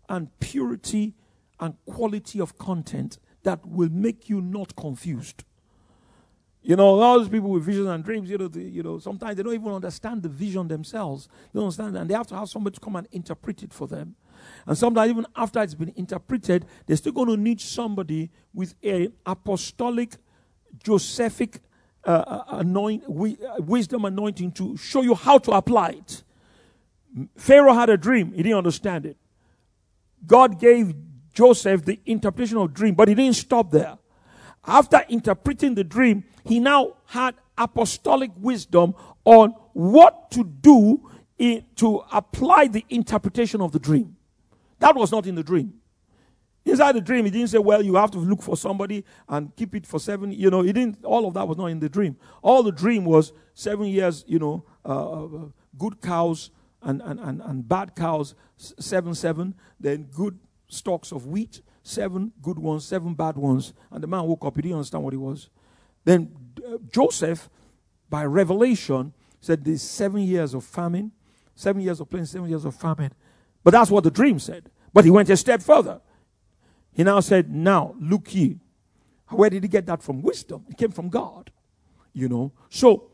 and 0.09 0.37
purity 0.41 1.15
and 1.61 1.75
quality 1.85 2.41
of 2.41 2.59
content 2.59 3.19
that 3.43 3.65
will 3.67 3.91
make 3.91 4.29
you 4.29 4.41
not 4.41 4.75
confused. 4.77 5.45
You 6.67 6.75
know, 6.75 7.01
all 7.01 7.21
those 7.21 7.29
people 7.29 7.51
with 7.51 7.63
visions 7.63 7.87
and 7.87 8.03
dreams, 8.03 8.29
you 8.29 8.39
know, 8.39 8.51
you 8.53 8.83
know, 8.83 8.99
sometimes 8.99 9.37
they 9.37 9.43
don't 9.45 9.55
even 9.55 9.71
understand 9.71 10.25
the 10.25 10.29
vision 10.29 10.67
themselves. 10.67 11.29
They 11.53 11.61
don't 11.61 11.67
understand, 11.67 11.97
and 11.97 12.11
they 12.11 12.15
have 12.15 12.27
to 12.27 12.35
have 12.37 12.49
somebody 12.49 12.75
to 12.75 12.81
come 12.81 12.97
and 12.97 13.07
interpret 13.13 13.63
it 13.63 13.73
for 13.73 13.87
them. 13.87 14.17
And 14.67 14.77
sometimes, 14.77 15.09
even 15.09 15.27
after 15.37 15.63
it's 15.63 15.75
been 15.75 15.93
interpreted, 15.95 16.67
they're 16.85 16.97
still 16.97 17.13
going 17.13 17.29
to 17.29 17.37
need 17.37 17.61
somebody 17.61 18.33
with 18.53 18.75
a 18.83 19.11
apostolic, 19.25 20.17
Josephic 20.83 21.61
uh, 22.05 22.25
uh 22.27 22.45
anoint, 22.59 23.05
uh, 23.05 23.63
wisdom 23.63 24.05
anointing 24.05 24.51
to 24.53 24.77
show 24.77 25.03
you 25.03 25.15
how 25.15 25.39
to 25.39 25.53
apply 25.53 25.91
it. 25.91 26.25
Pharaoh 27.37 27.75
had 27.75 27.91
a 27.91 27.97
dream; 27.97 28.33
he 28.33 28.43
didn't 28.43 28.59
understand 28.59 29.07
it. 29.07 29.17
God 30.27 30.59
gave 30.59 30.97
Joseph 31.33 31.85
the 31.85 32.01
interpretation 32.07 32.57
of 32.57 32.75
dream, 32.75 32.97
but 32.97 33.07
he 33.07 33.15
didn't 33.15 33.37
stop 33.37 33.71
there. 33.71 33.99
After 34.67 35.05
interpreting 35.09 35.75
the 35.75 35.85
dream, 35.85 36.25
he 36.45 36.61
now 36.61 36.95
had 37.07 37.35
apostolic 37.57 38.31
wisdom 38.37 38.95
on 39.25 39.51
what 39.73 40.31
to 40.33 40.45
do 40.45 41.11
in, 41.39 41.65
to 41.77 42.03
apply 42.13 42.69
the 42.69 42.85
interpretation 42.89 43.61
of 43.61 43.73
the 43.73 43.79
dream. 43.79 44.17
That 44.79 44.95
was 44.95 45.13
not 45.13 45.27
in 45.27 45.35
the 45.35 45.43
dream. 45.43 45.75
Inside 46.65 46.93
the 46.97 47.01
dream, 47.01 47.25
he 47.25 47.31
didn't 47.31 47.49
say, 47.49 47.59
well, 47.59 47.81
you 47.81 47.95
have 47.95 48.11
to 48.11 48.19
look 48.19 48.43
for 48.43 48.57
somebody 48.57 49.05
and 49.29 49.55
keep 49.55 49.75
it 49.77 49.87
for 49.87 50.01
seven, 50.01 50.33
you 50.33 50.51
know, 50.51 50.63
he 50.63 50.73
didn't, 50.73 51.05
all 51.05 51.27
of 51.27 51.35
that 51.35 51.47
was 51.47 51.57
not 51.57 51.67
in 51.67 51.79
the 51.79 51.89
dream. 51.89 52.17
All 52.43 52.65
the 52.65 52.73
dream 52.73 53.05
was 53.05 53.33
seven 53.55 53.87
years, 53.87 54.25
you 54.27 54.41
know, 54.41 54.65
uh, 54.85 55.25
uh 55.25 55.29
good 55.79 56.01
cows 56.01 56.51
and, 56.83 57.01
and, 57.03 57.21
and, 57.21 57.41
and 57.43 57.69
bad 57.69 57.95
cows, 57.95 58.35
seven, 58.57 59.15
seven, 59.15 59.55
then 59.79 60.09
good 60.13 60.39
stalks 60.69 61.13
of 61.13 61.27
wheat, 61.27 61.61
seven 61.87 62.33
good 62.43 62.59
ones, 62.59 62.85
seven 62.85 63.15
bad 63.15 63.37
ones. 63.37 63.73
And 63.91 64.03
the 64.03 64.07
man 64.07 64.25
woke 64.25 64.45
up, 64.45 64.57
he 64.57 64.63
didn't 64.63 64.77
understand 64.79 65.05
what 65.05 65.15
it 65.15 65.19
was. 65.19 65.49
Then 66.05 66.35
uh, 66.67 66.79
Joseph, 66.91 67.49
by 68.09 68.25
revelation, 68.25 69.13
said 69.41 69.65
there's 69.65 69.83
seven 69.83 70.23
years 70.23 70.55
of 70.55 70.65
famine, 70.65 71.13
seven 71.55 71.83
years 71.83 72.01
of 72.01 72.11
plenty, 72.11 72.27
seven 72.27 72.49
years 72.49 72.65
of 72.65 72.75
famine. 72.75 73.13
But 73.63 73.73
that's 73.73 73.91
what 73.91 74.05
the 74.05 74.11
dream 74.11 74.39
said. 74.39 74.71
But 74.93 75.05
he 75.05 75.11
went 75.11 75.31
a 75.31 75.37
step 75.37 75.63
further. 75.63 76.01
He 76.93 77.05
now 77.05 77.21
said, 77.21 77.51
Now 77.51 77.95
look 78.01 78.35
ye. 78.35 78.61
Where 79.29 79.51
did 79.51 79.63
he 79.63 79.69
get 79.69 79.87
that 79.87 80.03
from? 80.03 80.23
Wisdom. 80.23 80.65
It 80.69 80.79
came 80.79 80.91
from 80.91 81.09
God. 81.09 81.51
You 82.13 82.29
know. 82.29 82.53
So, 82.71 83.11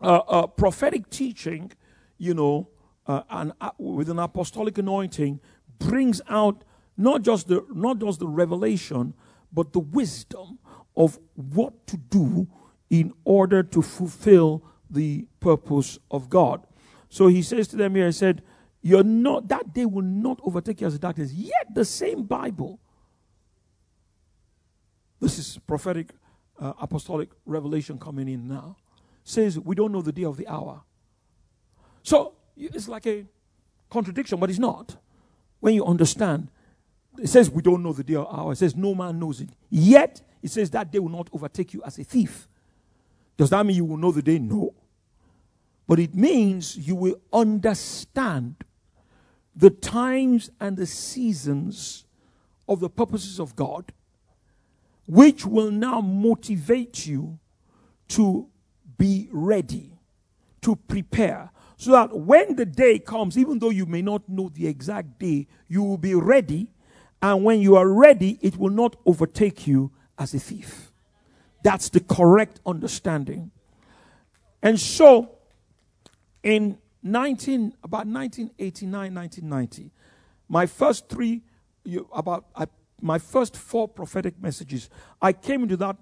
uh, 0.00 0.22
uh, 0.28 0.46
prophetic 0.46 1.10
teaching, 1.10 1.72
you 2.18 2.34
know, 2.34 2.68
uh, 3.06 3.22
and 3.30 3.52
uh, 3.60 3.70
with 3.78 4.08
an 4.08 4.18
apostolic 4.18 4.78
anointing 4.78 5.40
brings 5.78 6.20
out 6.28 6.64
not 6.96 7.22
just 7.22 7.48
the 7.48 7.64
not 7.72 7.98
just 7.98 8.20
the 8.20 8.28
revelation, 8.28 9.14
but 9.52 9.72
the 9.72 9.80
wisdom 9.80 10.58
of 10.96 11.18
what 11.34 11.86
to 11.86 11.96
do 11.96 12.48
in 12.90 13.12
order 13.24 13.62
to 13.62 13.82
fulfill 13.82 14.62
the 14.90 15.26
purpose 15.40 15.98
of 16.10 16.28
God. 16.28 16.66
So 17.08 17.26
he 17.26 17.42
says 17.42 17.68
to 17.68 17.76
them 17.76 17.94
here, 17.94 18.06
he 18.06 18.12
said, 18.12 18.42
You're 18.82 19.04
not 19.04 19.48
that 19.48 19.72
day 19.72 19.86
will 19.86 20.02
not 20.02 20.40
overtake 20.42 20.80
you 20.80 20.86
as 20.86 20.98
darkness. 20.98 21.32
Yet 21.32 21.74
the 21.74 21.84
same 21.84 22.24
Bible. 22.24 22.78
This 25.20 25.38
is 25.38 25.58
prophetic 25.66 26.10
uh, 26.58 26.72
apostolic 26.80 27.30
revelation 27.46 27.98
coming 27.98 28.28
in 28.28 28.48
now. 28.48 28.76
Says 29.24 29.58
we 29.58 29.74
don't 29.74 29.92
know 29.92 30.02
the 30.02 30.12
day 30.12 30.24
of 30.24 30.36
the 30.36 30.48
hour. 30.48 30.82
So 32.02 32.34
it's 32.56 32.88
like 32.88 33.06
a 33.06 33.24
contradiction, 33.88 34.38
but 34.40 34.50
it's 34.50 34.58
not. 34.58 34.96
When 35.60 35.74
you 35.74 35.84
understand 35.84 36.48
it 37.18 37.28
says 37.28 37.50
we 37.50 37.62
don't 37.62 37.82
know 37.82 37.92
the 37.92 38.04
day 38.04 38.14
or 38.14 38.28
hour. 38.32 38.52
It 38.52 38.56
says 38.56 38.74
no 38.74 38.94
man 38.94 39.18
knows 39.18 39.40
it. 39.40 39.50
Yet 39.68 40.22
it 40.42 40.50
says 40.50 40.70
that 40.70 40.90
day 40.90 40.98
will 40.98 41.08
not 41.08 41.28
overtake 41.32 41.74
you 41.74 41.82
as 41.84 41.98
a 41.98 42.04
thief. 42.04 42.48
Does 43.36 43.50
that 43.50 43.64
mean 43.64 43.76
you 43.76 43.84
will 43.84 43.96
know 43.96 44.12
the 44.12 44.22
day? 44.22 44.38
No. 44.38 44.74
But 45.86 45.98
it 45.98 46.14
means 46.14 46.76
you 46.76 46.94
will 46.94 47.20
understand 47.32 48.56
the 49.54 49.70
times 49.70 50.50
and 50.60 50.76
the 50.76 50.86
seasons 50.86 52.04
of 52.68 52.80
the 52.80 52.88
purposes 52.88 53.38
of 53.38 53.54
God, 53.56 53.92
which 55.06 55.44
will 55.44 55.70
now 55.70 56.00
motivate 56.00 57.06
you 57.06 57.38
to 58.08 58.48
be 58.96 59.28
ready, 59.32 59.98
to 60.62 60.76
prepare, 60.76 61.50
so 61.76 61.90
that 61.92 62.16
when 62.16 62.56
the 62.56 62.64
day 62.64 62.98
comes, 62.98 63.36
even 63.36 63.58
though 63.58 63.70
you 63.70 63.84
may 63.86 64.02
not 64.02 64.28
know 64.28 64.48
the 64.48 64.66
exact 64.66 65.18
day, 65.18 65.48
you 65.68 65.82
will 65.82 65.98
be 65.98 66.14
ready 66.14 66.68
and 67.22 67.44
when 67.44 67.60
you 67.60 67.76
are 67.76 67.88
ready, 67.88 68.38
it 68.42 68.56
will 68.56 68.70
not 68.70 68.96
overtake 69.06 69.66
you 69.66 69.92
as 70.18 70.34
a 70.34 70.40
thief. 70.40 70.90
That's 71.62 71.88
the 71.88 72.00
correct 72.00 72.60
understanding. 72.66 73.52
And 74.60 74.78
so, 74.78 75.30
in 76.42 76.78
19, 77.04 77.74
about 77.84 78.06
1989, 78.06 79.14
1990, 79.14 79.92
my 80.48 80.66
first 80.66 81.08
three, 81.08 81.42
you, 81.84 82.08
about 82.12 82.46
I, 82.56 82.66
my 83.00 83.18
first 83.18 83.56
four 83.56 83.86
prophetic 83.86 84.40
messages, 84.40 84.90
I 85.20 85.32
came 85.32 85.62
into 85.62 85.76
that 85.78 85.96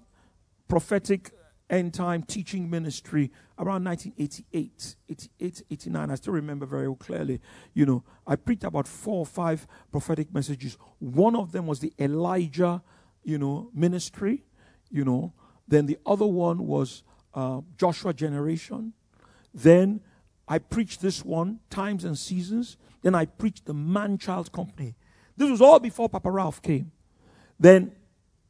prophetic 0.67 1.31
end 1.71 1.93
time 1.93 2.21
teaching 2.23 2.69
ministry 2.69 3.31
around 3.57 3.85
1988, 3.85 4.95
88, 5.09 5.63
89. 5.71 6.11
I 6.11 6.15
still 6.15 6.33
remember 6.33 6.65
very 6.65 6.93
clearly. 6.97 7.39
You 7.73 7.85
know, 7.85 8.03
I 8.27 8.35
preached 8.35 8.63
about 8.63 8.87
four 8.87 9.19
or 9.19 9.25
five 9.25 9.65
prophetic 9.91 10.33
messages. 10.33 10.77
One 10.99 11.35
of 11.35 11.51
them 11.51 11.65
was 11.65 11.79
the 11.79 11.93
Elijah, 11.97 12.83
you 13.23 13.37
know, 13.37 13.69
ministry, 13.73 14.43
you 14.91 15.05
know. 15.05 15.33
Then 15.67 15.85
the 15.85 15.97
other 16.05 16.25
one 16.27 16.67
was 16.67 17.03
uh, 17.33 17.61
Joshua 17.77 18.13
generation. 18.13 18.93
Then 19.53 20.01
I 20.47 20.59
preached 20.59 21.01
this 21.01 21.23
one, 21.23 21.59
Times 21.69 22.03
and 22.03 22.17
Seasons. 22.17 22.77
Then 23.01 23.15
I 23.15 23.25
preached 23.25 23.65
the 23.65 23.73
Man 23.73 24.17
Child 24.17 24.51
Company. 24.51 24.95
This 25.37 25.49
was 25.49 25.61
all 25.61 25.79
before 25.79 26.09
Papa 26.09 26.29
Ralph 26.29 26.61
came. 26.61 26.91
Then 27.59 27.93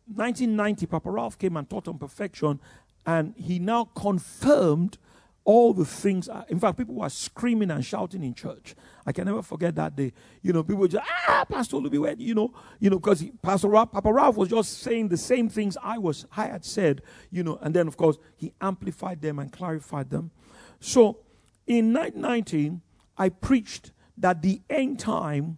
1990, 0.08 0.88
Papa 0.88 1.10
Ralph 1.10 1.38
came 1.38 1.56
and 1.58 1.70
taught 1.70 1.88
on 1.88 1.98
perfection, 1.98 2.60
and 3.06 3.34
he 3.38 3.60
now 3.60 3.86
confirmed 3.96 4.98
all 5.44 5.74
the 5.74 5.86
things. 5.86 6.30
Uh, 6.30 6.44
in 6.50 6.60
fact, 6.60 6.78
people 6.78 6.96
were 6.96 7.10
screaming 7.10 7.72
and 7.72 7.84
shouting 7.84 8.24
in 8.24 8.34
church. 8.34 8.76
I 9.06 9.12
can 9.12 9.26
never 9.26 9.42
forget 9.42 9.76
that 9.76 9.96
day. 9.96 10.14
You 10.42 10.54
know, 10.54 10.64
people 10.64 10.88
just 10.88 11.04
ah, 11.28 11.46
Pastor 11.50 11.78
Luby, 11.78 12.16
you 12.20 12.36
know, 12.36 12.54
you 12.80 12.90
know, 12.90 13.00
because 13.00 13.24
Pastor 13.42 13.70
Ralph, 13.70 13.92
Papa 13.92 14.14
Ralph 14.14 14.38
was 14.38 14.50
just 14.50 14.80
saying 14.80 15.08
the 15.08 15.18
same 15.18 15.50
things 15.50 15.78
I 15.82 15.98
was, 15.98 16.26
I 16.36 16.46
had 16.46 16.64
said, 16.64 17.02
you 17.32 17.44
know, 17.44 17.58
and 17.62 17.74
then 17.74 17.88
of 17.88 17.98
course 17.98 18.18
he 18.36 18.54
amplified 18.62 19.22
them 19.22 19.40
and 19.40 19.52
clarified 19.52 20.10
them. 20.10 20.32
So, 20.80 21.20
in 21.68 21.94
1919, 21.94 22.82
I 23.18 23.30
preached 23.30 23.92
that 24.18 24.42
the 24.42 24.62
end 24.70 25.00
time 25.00 25.58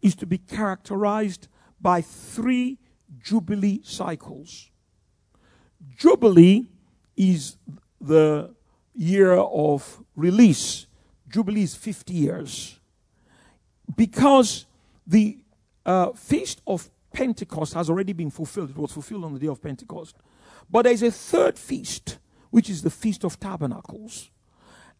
is 0.00 0.14
to 0.16 0.26
be 0.26 0.38
characterized 0.38 1.48
by 1.80 2.00
three 2.00 2.78
jubilee 3.22 3.80
cycles. 3.82 4.70
Jubilee 5.96 6.68
is 7.20 7.56
the 8.00 8.54
year 8.94 9.34
of 9.34 10.02
release. 10.16 10.86
Jubilee 11.28 11.64
is 11.64 11.74
50 11.74 12.14
years. 12.14 12.80
Because 13.94 14.64
the 15.06 15.38
uh, 15.84 16.12
feast 16.12 16.62
of 16.66 16.90
Pentecost 17.12 17.74
has 17.74 17.90
already 17.90 18.14
been 18.14 18.30
fulfilled. 18.30 18.70
It 18.70 18.76
was 18.76 18.92
fulfilled 18.92 19.24
on 19.24 19.34
the 19.34 19.38
day 19.38 19.48
of 19.48 19.60
Pentecost. 19.60 20.16
But 20.70 20.82
there's 20.82 21.02
a 21.02 21.10
third 21.10 21.58
feast, 21.58 22.18
which 22.48 22.70
is 22.70 22.80
the 22.80 22.90
Feast 22.90 23.22
of 23.24 23.38
Tabernacles. 23.38 24.30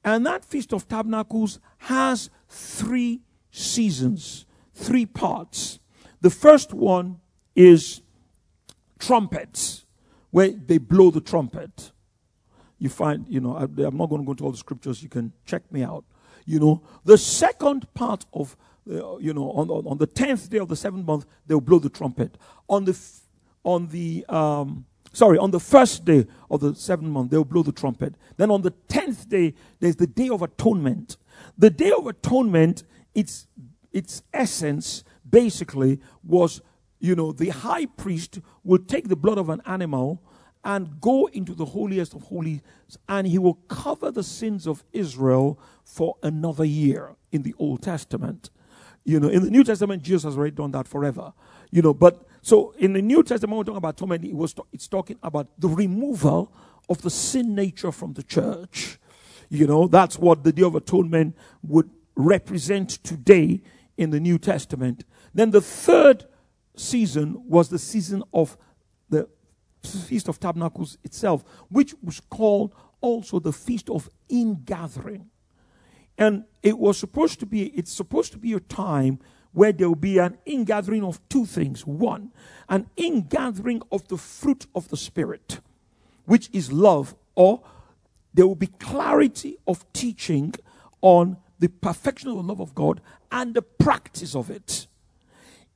And 0.05 0.27
that 0.27 0.45
Feast 0.45 0.75
of 0.75 0.87
Tabernacles 0.89 1.59
has 1.79 2.29
three 2.49 3.23
seasons, 3.51 4.45
three 4.75 5.07
parts. 5.07 5.79
The 6.21 6.31
first 6.31 6.75
one 6.75 7.21
is 7.57 8.03
trumpets, 8.99 9.87
where 10.31 10.51
they 10.51 10.77
blow 10.77 11.11
the 11.11 11.23
trumpet. 11.23 11.93
You 12.81 12.89
find, 12.89 13.27
you 13.29 13.41
know, 13.41 13.57
I, 13.57 13.63
am 13.63 13.97
not 13.97 14.09
going 14.09 14.23
to 14.23 14.27
go 14.27 14.33
into 14.33 14.45
all 14.45 14.51
the 14.51 14.57
scriptures, 14.57 15.03
you 15.03 15.09
can 15.09 15.33
check 15.47 15.71
me 15.71 15.85
out. 15.85 16.05
You 16.47 16.59
know, 16.59 16.83
the 17.05 17.17
second 17.17 17.87
part 17.95 18.27
of 18.33 18.57
uh, 18.91 19.19
you 19.19 19.33
know, 19.33 19.51
on, 19.53 19.69
on, 19.71 19.87
on, 19.87 19.99
the 19.99 20.07
10th 20.07 20.49
day 20.49 20.59
of 20.59 20.69
the 20.69 20.75
seventh 20.75 21.07
month, 21.07 21.27
they'll 21.47 21.61
blow 21.61 21.79
the 21.79 21.91
trumpet. 21.91 22.37
On 22.69 22.85
the, 22.85 22.93
f- 22.93 23.21
on 23.63 23.87
the, 23.89 24.25
um, 24.29 24.87
sorry, 25.13 25.39
on 25.39 25.51
the 25.51 25.61
first 25.61 26.05
day 26.05 26.27
of 26.51 26.61
the 26.61 26.75
seventh 26.75 27.11
month, 27.11 27.31
they'll 27.31 27.45
blow 27.45 27.63
the 27.63 27.73
trumpet. 27.73 28.15
Then 28.37 28.51
on 28.51 28.63
the 28.63 28.73
10th 28.89 29.29
day, 29.29 29.55
there's 29.81 29.97
the 29.97 30.07
day 30.07 30.31
of 30.31 30.43
atonement. 30.43 31.19
The 31.59 31.71
day 31.71 31.93
of 31.93 32.07
atonement, 32.07 32.85
its, 33.15 33.47
its 33.93 34.23
essence 34.33 35.05
basically 35.29 36.01
was, 36.25 36.63
you 36.99 37.15
know, 37.15 37.33
the 37.33 37.51
high 37.51 37.87
priest 37.87 38.41
will 38.65 38.79
take 38.79 39.09
the 39.09 39.17
blood 39.17 39.39
of 39.39 39.51
an 39.51 39.61
animal 39.67 40.23
and 40.65 41.01
go 41.01 41.27
into 41.27 41.55
the 41.55 41.65
holiest 41.65 42.15
of 42.15 42.23
holies, 42.23 42.61
and 43.09 43.27
he 43.27 43.39
will 43.39 43.55
cover 43.69 44.11
the 44.11 44.23
sins 44.23 44.67
of 44.67 44.85
Israel 44.93 45.59
for 45.85 46.17
another 46.23 46.65
year 46.65 47.17
in 47.33 47.43
the 47.43 47.55
Old 47.59 47.83
Testament. 47.83 48.51
You 49.05 49.19
know, 49.19 49.29
in 49.29 49.43
the 49.43 49.51
New 49.51 49.65
Testament, 49.65 50.03
Jesus 50.03 50.25
has 50.25 50.37
already 50.37 50.55
done 50.55 50.73
that 50.73 50.87
forever. 50.87 51.33
You 51.71 51.83
know, 51.83 51.95
but 51.95 52.23
so 52.43 52.75
in 52.79 52.93
the 52.93 53.03
New 53.03 53.23
Testament, 53.23 53.57
we're 53.57 53.65
talking 53.65 53.79
about 53.79 53.95
atonement, 53.95 54.25
it 54.25 54.35
was 54.35 54.55
it's 54.73 54.89
talking 54.89 55.19
about 55.23 55.49
the 55.59 55.69
removal 55.69 56.53
of 56.89 57.03
the 57.03 57.11
sin 57.11 57.55
nature 57.55 57.93
from 57.93 58.15
the 58.15 58.23
church. 58.23 58.99
You 59.49 59.67
know, 59.67 59.89
that's 59.89 60.19
what 60.19 60.45
the 60.45 60.53
Day 60.53 60.63
of 60.63 60.75
Atonement 60.75 61.37
would 61.63 61.91
represent 62.15 62.91
today 63.03 63.63
in 63.97 64.11
the 64.11 64.21
New 64.21 64.39
Testament. 64.39 65.05
Then 65.35 65.51
the 65.51 65.61
third 65.61 66.27
season 66.77 67.43
was 67.49 67.69
the 67.69 67.79
season 67.79 68.23
of 68.33 68.57
the 69.09 69.29
Feast 69.83 70.29
of 70.29 70.39
Tabernacles 70.39 70.99
itself, 71.05 71.45
which 71.69 71.95
was 72.03 72.21
called 72.21 72.75
also 73.01 73.39
the 73.39 73.53
Feast 73.53 73.89
of 73.91 74.09
Ingathering. 74.29 75.31
And 76.19 76.45
it 76.63 76.79
was 76.79 76.99
supposed 76.99 77.41
to 77.41 77.47
be, 77.47 77.67
it's 77.69 77.93
supposed 77.93 78.33
to 78.33 78.39
be 78.39 78.53
a 78.53 78.61
time 78.61 79.19
where 79.53 79.73
there 79.73 79.89
will 79.89 79.97
be 79.97 80.19
an 80.19 80.39
ingathering 80.47 81.03
of 81.03 81.21
two 81.29 81.47
things. 81.47 81.87
One, 81.87 82.33
an 82.69 82.89
ingathering 82.97 83.83
of 83.91 84.07
the 84.09 84.17
fruit 84.17 84.67
of 84.75 84.89
the 84.89 84.97
Spirit, 84.97 85.61
which 86.27 86.51
is 86.53 86.71
love, 86.71 87.15
or 87.35 87.63
there 88.35 88.47
will 88.47 88.55
be 88.55 88.69
clarity 88.69 89.57
of 89.67 89.91
teaching 89.93 90.55
on 91.01 91.37
the 91.59 91.69
perfection 91.69 92.31
of 92.31 92.37
the 92.37 92.43
love 92.43 92.61
of 92.61 92.75
God 92.75 93.01
and 93.33 93.55
the 93.55 93.63
practice 93.63 94.35
of 94.35 94.51
it. 94.51 94.87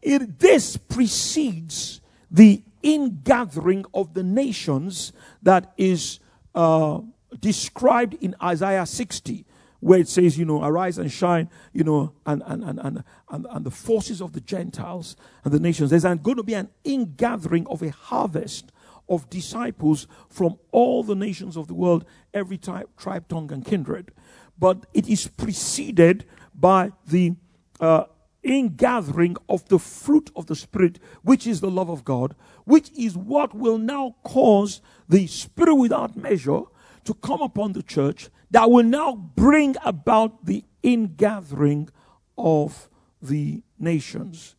it 0.03 0.39
this 0.39 0.77
precedes 0.77 2.01
the 2.31 2.63
ingathering 2.85 3.85
of 3.95 4.15
the 4.15 4.23
nations 4.23 5.13
that 5.43 5.73
is 5.77 6.21
uh, 6.55 7.01
described 7.41 8.15
in 8.21 8.37
Isaiah 8.41 8.87
60 8.87 9.47
where 9.81 10.01
it 10.01 10.09
says, 10.09 10.39
you 10.39 10.47
know, 10.47 10.65
arise 10.65 10.97
and 10.97 11.13
shine, 11.13 11.51
you 11.75 11.85
know, 11.85 12.15
and, 12.25 12.43
and, 12.47 12.65
and, 12.65 12.79
and, 12.79 13.05
and, 13.29 13.47
and 13.51 13.67
the 13.67 13.71
forces 13.71 14.23
of 14.23 14.33
the 14.33 14.41
Gentiles 14.41 15.15
and 15.45 15.53
the 15.53 15.61
nations. 15.61 15.91
There's 15.91 16.05
going 16.05 16.39
to 16.39 16.43
be 16.43 16.55
an 16.55 16.71
ingathering 16.85 17.67
of 17.67 17.83
a 17.83 17.91
harvest 17.91 18.73
of 19.11 19.29
disciples 19.29 20.07
from 20.31 20.57
all 20.73 21.03
the 21.03 21.15
nations 21.15 21.55
of 21.59 21.69
the 21.69 21.75
world, 21.75 22.07
every 22.33 22.57
type, 22.57 22.89
tribe, 22.97 23.29
tongue, 23.29 23.53
and 23.53 23.63
kindred. 23.63 24.11
But 24.59 24.87
it 24.95 25.07
is 25.07 25.29
preceded 25.29 26.25
by 26.55 26.93
the 27.07 27.35
uh, 27.79 28.05
ingathering 28.45 29.37
of 29.49 29.69
the 29.69 29.79
fruit 29.79 30.31
of 30.37 30.47
the 30.47 30.55
Spirit, 30.55 30.99
which 31.23 31.47
is 31.47 31.61
the 31.61 31.71
love 31.71 31.89
of 31.89 32.05
God, 32.05 32.37
which 32.65 32.91
is 32.97 33.17
what 33.17 33.55
will 33.55 33.79
now 33.79 34.17
cause 34.23 34.81
the 35.09 35.27
Spirit 35.27 35.75
without 35.75 36.17
measure 36.17 36.63
to 37.05 37.15
come 37.15 37.43
upon 37.43 37.73
the 37.73 37.83
church 37.83 38.29
that 38.51 38.71
will 38.71 38.85
now 38.85 39.15
bring 39.15 39.77
about 39.85 40.45
the 40.47 40.65
ingathering 40.83 41.89
of 42.37 42.89
the 43.21 43.63
nations. 43.79 44.55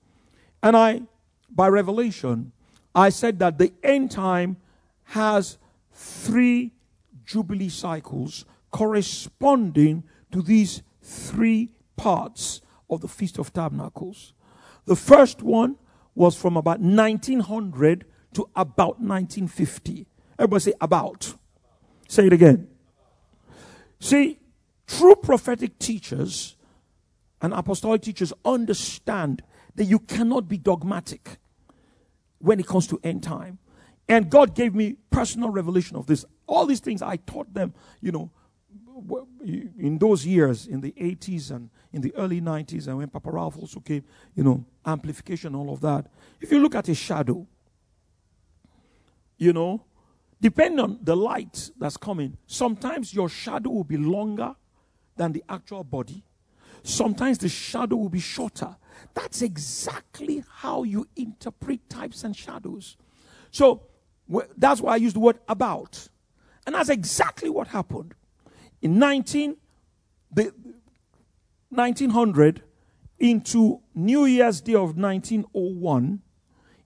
And 0.62 0.76
I, 0.76 1.04
by 1.50 1.68
revelation, 1.68 2.52
I 2.94 3.10
said 3.10 3.40
that 3.40 3.58
the 3.58 3.74
end 3.84 4.12
time 4.12 4.58
has 5.06 5.58
three 5.92 6.72
jubilee 7.26 7.70
cycles 7.70 8.46
corresponding 8.72 10.04
to 10.32 10.42
these 10.42 10.82
three 11.02 11.72
parts 11.96 12.62
of 12.90 13.02
the 13.02 13.08
Feast 13.08 13.38
of 13.38 13.54
Tabernacles. 13.54 14.34
The 14.86 14.96
first 14.96 15.42
one 15.42 15.78
was 16.14 16.36
from 16.36 16.58
about 16.58 16.80
1900 16.80 18.06
to 18.34 18.50
about 18.56 19.00
1950. 19.00 20.08
Everybody 20.38 20.62
say 20.62 20.74
about. 20.80 21.36
Say 22.08 22.28
it 22.28 22.34
again. 22.34 22.68
See, 24.00 24.40
true 24.88 25.16
prophetic 25.16 25.80
teachers 25.80 26.56
and 27.42 27.54
apostolic 27.54 28.02
teachers 28.02 28.34
understand 28.44 29.42
that 29.76 29.86
you 29.86 30.00
cannot 30.00 30.48
be 30.48 30.58
dogmatic 30.58 31.38
when 32.40 32.60
it 32.60 32.68
comes 32.68 32.88
to 32.88 33.00
end 33.04 33.24
time. 33.24 33.60
And 34.08 34.30
God 34.30 34.54
gave 34.54 34.76
me 34.76 34.98
personal 35.10 35.50
revelation 35.50 35.98
of 35.98 36.06
this. 36.06 36.26
All 36.48 36.66
these 36.66 36.80
things 36.80 37.02
I 37.02 37.18
taught 37.18 37.54
them, 37.54 37.74
you 38.02 38.12
know, 38.12 38.32
in 39.44 39.98
those 40.00 40.26
years, 40.26 40.68
in 40.68 40.82
the 40.82 40.92
80s 40.92 41.52
and 41.52 41.70
in 41.96 42.02
the 42.02 42.14
early 42.18 42.42
90s, 42.42 42.88
and 42.88 42.98
when 42.98 43.08
Papa 43.08 43.32
Ralph 43.32 43.58
also 43.58 43.80
came, 43.80 44.04
you 44.36 44.44
know, 44.44 44.66
amplification, 44.86 45.56
all 45.56 45.72
of 45.72 45.80
that. 45.80 46.08
If 46.42 46.52
you 46.52 46.60
look 46.60 46.76
at 46.76 46.90
a 46.90 46.94
shadow, 46.94 47.48
you 49.38 49.54
know, 49.54 49.86
depending 50.42 50.82
on 50.82 51.00
the 51.02 51.16
light 51.16 51.72
that's 51.80 51.96
coming, 51.96 52.38
sometimes 52.48 53.14
your 53.14 53.30
shadow 53.30 53.70
will 53.70 53.86
be 53.86 53.96
longer 53.96 54.54
than 55.16 55.32
the 55.32 55.42
actual 55.48 55.86
body. 55.86 56.26
Sometimes 56.84 57.38
the 57.38 57.48
shadow 57.48 57.96
will 57.96 58.10
be 58.10 58.20
shorter. 58.20 58.76
That's 59.14 59.42
exactly 59.42 60.44
how 60.50 60.84
you 60.84 61.08
interpret 61.16 61.90
types 61.90 62.26
and 62.26 62.36
shadows. 62.36 62.98
So 63.52 63.84
that's 64.58 64.82
why 64.82 64.96
I 64.96 64.98
use 64.98 65.14
the 65.14 65.22
word 65.22 65.40
about. 65.48 66.10
And 66.66 66.76
that's 66.76 66.90
exactly 66.90 67.50
what 67.50 67.70
happened. 67.70 68.16
In 68.82 69.00
19, 69.00 69.56
the, 70.34 70.54
1900, 71.76 72.64
into 73.20 73.82
New 73.94 74.26
Year's 74.26 74.62
Day 74.62 74.74
of 74.74 74.98
1901, 74.98 76.22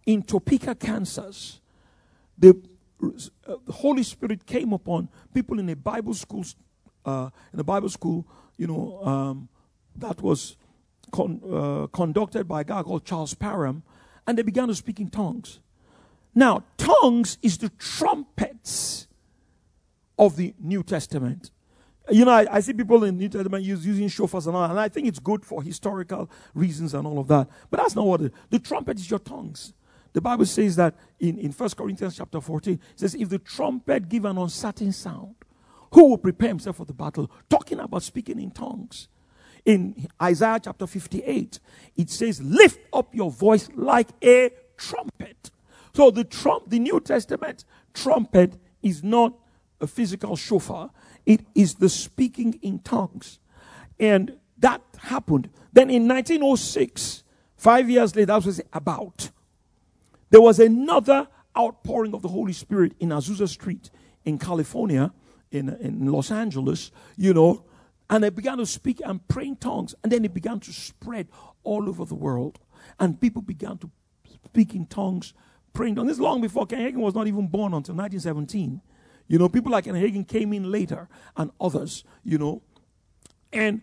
in 0.06 0.24
Topeka, 0.24 0.76
Kansas, 0.76 1.62
the 2.38 2.62
uh, 3.48 3.56
Holy 3.70 4.04
Spirit 4.04 4.46
came 4.46 4.74
upon 4.74 5.10
people 5.34 5.60
in 5.60 5.70
a 5.70 5.76
Bible 5.76 6.14
school, 6.14 6.44
uh, 7.06 7.30
in 7.54 7.60
a 7.60 7.64
Bible 7.64 7.90
school, 7.90 8.28
you 8.58 8.68
know, 8.68 9.02
um, 9.04 9.50
that 9.96 10.22
was 10.22 10.58
con- 11.12 11.42
uh, 11.52 11.88
conducted 11.88 12.48
by 12.48 12.62
a 12.62 12.64
guy 12.64 12.84
called 12.84 13.06
Charles 13.06 13.34
Parham, 13.34 13.84
and 14.28 14.38
they 14.38 14.44
began 14.44 14.68
to 14.68 14.76
speak 14.76 15.00
in 15.00 15.10
tongues. 15.10 15.60
Now, 16.36 16.64
tongues 16.78 17.38
is 17.42 17.58
the 17.58 17.70
trumpets 17.70 19.08
of 20.18 20.36
the 20.36 20.54
New 20.60 20.84
Testament. 20.84 21.52
You 22.12 22.26
know, 22.26 22.32
I, 22.32 22.56
I 22.56 22.60
see 22.60 22.74
people 22.74 23.04
in 23.04 23.18
New 23.18 23.30
Testament 23.30 23.64
use, 23.64 23.86
using 23.86 24.08
shofars 24.08 24.48
and 24.48 24.56
all, 24.56 24.64
and 24.64 24.80
I 24.80 24.90
think 24.90 25.08
it's 25.08 25.20
good 25.20 25.46
for 25.46 25.62
historical 25.62 26.30
reasons 26.54 26.94
and 26.94 27.06
all 27.06 27.20
of 27.20 27.28
that. 27.28 27.48
But 27.70 27.82
that's 27.82 27.96
not 27.96 28.06
what 28.06 28.22
it, 28.22 28.34
the 28.50 28.60
trumpet 28.60 28.98
is 28.98 29.10
your 29.10 29.20
tongues. 29.20 29.74
The 30.14 30.22
Bible 30.22 30.46
says 30.46 30.76
that 30.78 30.96
in, 31.20 31.38
in 31.38 31.52
1 31.52 31.70
Corinthians 31.72 32.18
chapter 32.18 32.42
14, 32.42 32.74
it 32.74 33.00
says, 33.00 33.16
If 33.16 33.30
the 33.30 33.40
trumpet 33.40 34.10
give 34.10 34.26
an 34.26 34.38
uncertain 34.38 34.92
sound, 34.92 35.36
who 35.94 36.10
will 36.10 36.18
prepare 36.18 36.50
himself 36.50 36.78
for 36.78 36.86
the 36.86 36.94
battle? 36.94 37.30
Talking 37.50 37.80
about 37.80 38.04
speaking 38.04 38.40
in 38.40 38.52
tongues. 38.52 39.08
In 39.66 40.08
Isaiah 40.22 40.60
chapter 40.64 40.88
58, 40.88 41.60
it 41.98 42.10
says, 42.10 42.42
Lift 42.42 42.80
up 42.92 43.14
your 43.14 43.30
voice 43.30 43.70
like 43.76 44.10
a 44.24 44.52
trumpet. 44.78 45.52
So 45.94 46.12
the 46.12 46.24
trump, 46.24 46.70
the 46.70 46.80
New 46.80 47.00
Testament 47.00 47.66
trumpet 47.94 48.54
is 48.82 49.04
not 49.04 49.34
a 49.82 49.88
physical 49.88 50.36
shofar, 50.36 50.92
it 51.30 51.46
is 51.54 51.76
the 51.76 51.90
speaking 51.90 52.60
in 52.64 52.80
tongues. 52.80 53.38
And 54.00 54.38
that 54.58 54.82
happened. 54.98 55.52
Then 55.72 55.92
in 55.92 56.08
1906, 56.08 57.24
five 57.56 57.88
years 57.88 58.16
later, 58.16 58.26
that 58.26 58.46
was 58.46 58.60
about. 58.74 59.30
There 60.32 60.42
was 60.42 60.60
another 60.60 61.28
outpouring 61.56 62.16
of 62.16 62.24
the 62.24 62.30
Holy 62.30 62.52
Spirit 62.52 62.94
in 63.00 63.10
Azusa 63.10 63.48
Street 63.48 63.92
in 64.26 64.40
California, 64.40 65.14
in, 65.52 65.70
in 65.80 66.12
Los 66.12 66.32
Angeles, 66.32 66.90
you 67.16 67.32
know, 67.32 67.64
and 68.10 68.24
they 68.24 68.32
began 68.32 68.58
to 68.58 68.66
speak 68.66 69.00
and 69.06 69.26
pray 69.28 69.46
in 69.50 69.56
tongues. 69.56 69.94
And 70.04 70.12
then 70.12 70.26
it 70.26 70.34
began 70.34 70.60
to 70.62 70.74
spread 70.74 71.28
all 71.64 71.88
over 71.88 72.06
the 72.06 72.16
world. 72.16 72.58
And 73.00 73.22
people 73.22 73.44
began 73.44 73.78
to 73.78 73.92
speak 74.46 74.74
in 74.74 74.88
tongues, 74.88 75.36
praying. 75.74 76.00
And 76.00 76.10
this 76.10 76.18
long 76.18 76.42
before 76.42 76.66
Ken 76.66 76.80
Hagin 76.80 77.02
was 77.02 77.14
not 77.14 77.28
even 77.28 77.46
born 77.46 77.76
until 77.76 77.94
1917. 77.94 78.82
You 79.30 79.38
know, 79.38 79.48
people 79.48 79.72
like 79.72 79.86
Ken 79.86 79.94
Hagin 79.94 80.28
came 80.28 80.52
in 80.52 80.70
later 80.70 81.08
and 81.38 81.52
others, 81.62 82.04
you 82.24 82.38
know. 82.38 82.64
And 83.54 83.82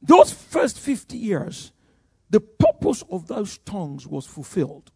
those 0.00 0.32
first 0.32 0.78
50 0.78 1.16
years, 1.16 1.72
the 2.28 2.40
purpose 2.40 3.02
of 3.10 3.26
those 3.26 3.58
tongues 3.58 4.06
was 4.06 4.26
fulfilled. 4.26 4.92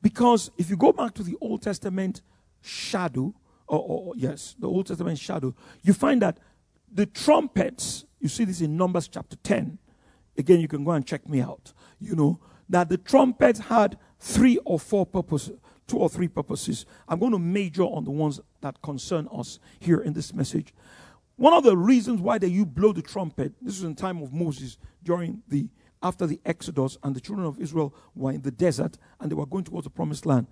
Because 0.00 0.50
if 0.56 0.70
you 0.70 0.76
go 0.76 0.92
back 0.92 1.14
to 1.14 1.22
the 1.22 1.36
Old 1.40 1.62
Testament 1.62 2.22
shadow, 2.60 3.34
or, 3.66 3.78
or, 3.80 4.12
yes, 4.16 4.54
the 4.58 4.68
Old 4.68 4.86
Testament 4.86 5.18
shadow, 5.18 5.54
you 5.82 5.92
find 5.92 6.22
that 6.22 6.38
the 6.90 7.06
trumpets, 7.06 8.04
you 8.20 8.28
see 8.28 8.44
this 8.44 8.60
in 8.60 8.76
Numbers 8.76 9.08
chapter 9.08 9.36
10. 9.36 9.78
Again, 10.38 10.60
you 10.60 10.68
can 10.68 10.84
go 10.84 10.92
and 10.92 11.04
check 11.04 11.28
me 11.28 11.40
out. 11.40 11.72
You 11.98 12.14
know, 12.14 12.40
that 12.68 12.88
the 12.88 12.98
trumpets 12.98 13.58
had 13.58 13.98
three 14.18 14.58
or 14.64 14.78
four 14.78 15.06
purposes, 15.06 15.58
two 15.92 15.98
or 15.98 16.08
three 16.08 16.28
purposes. 16.28 16.86
I'm 17.06 17.18
going 17.18 17.32
to 17.32 17.38
major 17.38 17.82
on 17.82 18.04
the 18.04 18.10
ones 18.10 18.40
that 18.62 18.80
concern 18.80 19.28
us 19.30 19.58
here 19.78 20.00
in 20.00 20.14
this 20.14 20.32
message. 20.32 20.72
One 21.36 21.52
of 21.52 21.64
the 21.64 21.76
reasons 21.76 22.18
why 22.22 22.38
they 22.38 22.46
you 22.46 22.64
blow 22.64 22.94
the 22.94 23.02
trumpet, 23.02 23.52
this 23.60 23.76
is 23.76 23.84
in 23.84 23.94
time 23.94 24.22
of 24.22 24.32
Moses 24.32 24.78
during 25.02 25.42
the 25.48 25.68
after 26.02 26.26
the 26.26 26.40
Exodus 26.46 26.96
and 27.02 27.14
the 27.14 27.20
children 27.20 27.46
of 27.46 27.60
Israel 27.60 27.94
were 28.14 28.32
in 28.32 28.40
the 28.40 28.50
desert 28.50 28.96
and 29.20 29.30
they 29.30 29.34
were 29.34 29.44
going 29.44 29.64
towards 29.64 29.84
the 29.84 29.90
promised 29.90 30.24
land. 30.24 30.46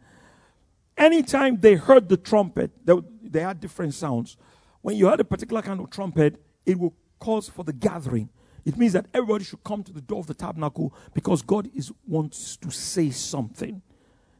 Anytime 0.96 1.59
they 1.59 1.74
heard 1.74 2.11
the 2.11 2.18
trumpet, 2.18 2.70
they, 2.85 2.92
they 3.22 3.40
had 3.40 3.61
different 3.61 3.94
sounds. 3.94 4.37
When 4.83 4.94
you 4.94 5.09
heard 5.09 5.20
a 5.20 5.24
particular 5.24 5.62
kind 5.62 5.81
of 5.81 5.88
trumpet, 5.88 6.40
it 6.66 6.79
will 6.79 6.94
cause 7.18 7.48
for 7.48 7.64
the 7.64 7.72
gathering. 7.72 8.29
It 8.66 8.76
means 8.76 8.92
that 8.92 9.07
everybody 9.14 9.44
should 9.44 9.64
come 9.64 9.83
to 9.85 9.92
the 9.92 10.03
door 10.03 10.20
of 10.20 10.26
the 10.26 10.35
tabernacle 10.35 10.94
because 11.14 11.40
God 11.40 11.70
is 11.74 11.90
wants 12.07 12.59
to 12.59 12.70
say 12.70 13.11
something. 13.11 13.81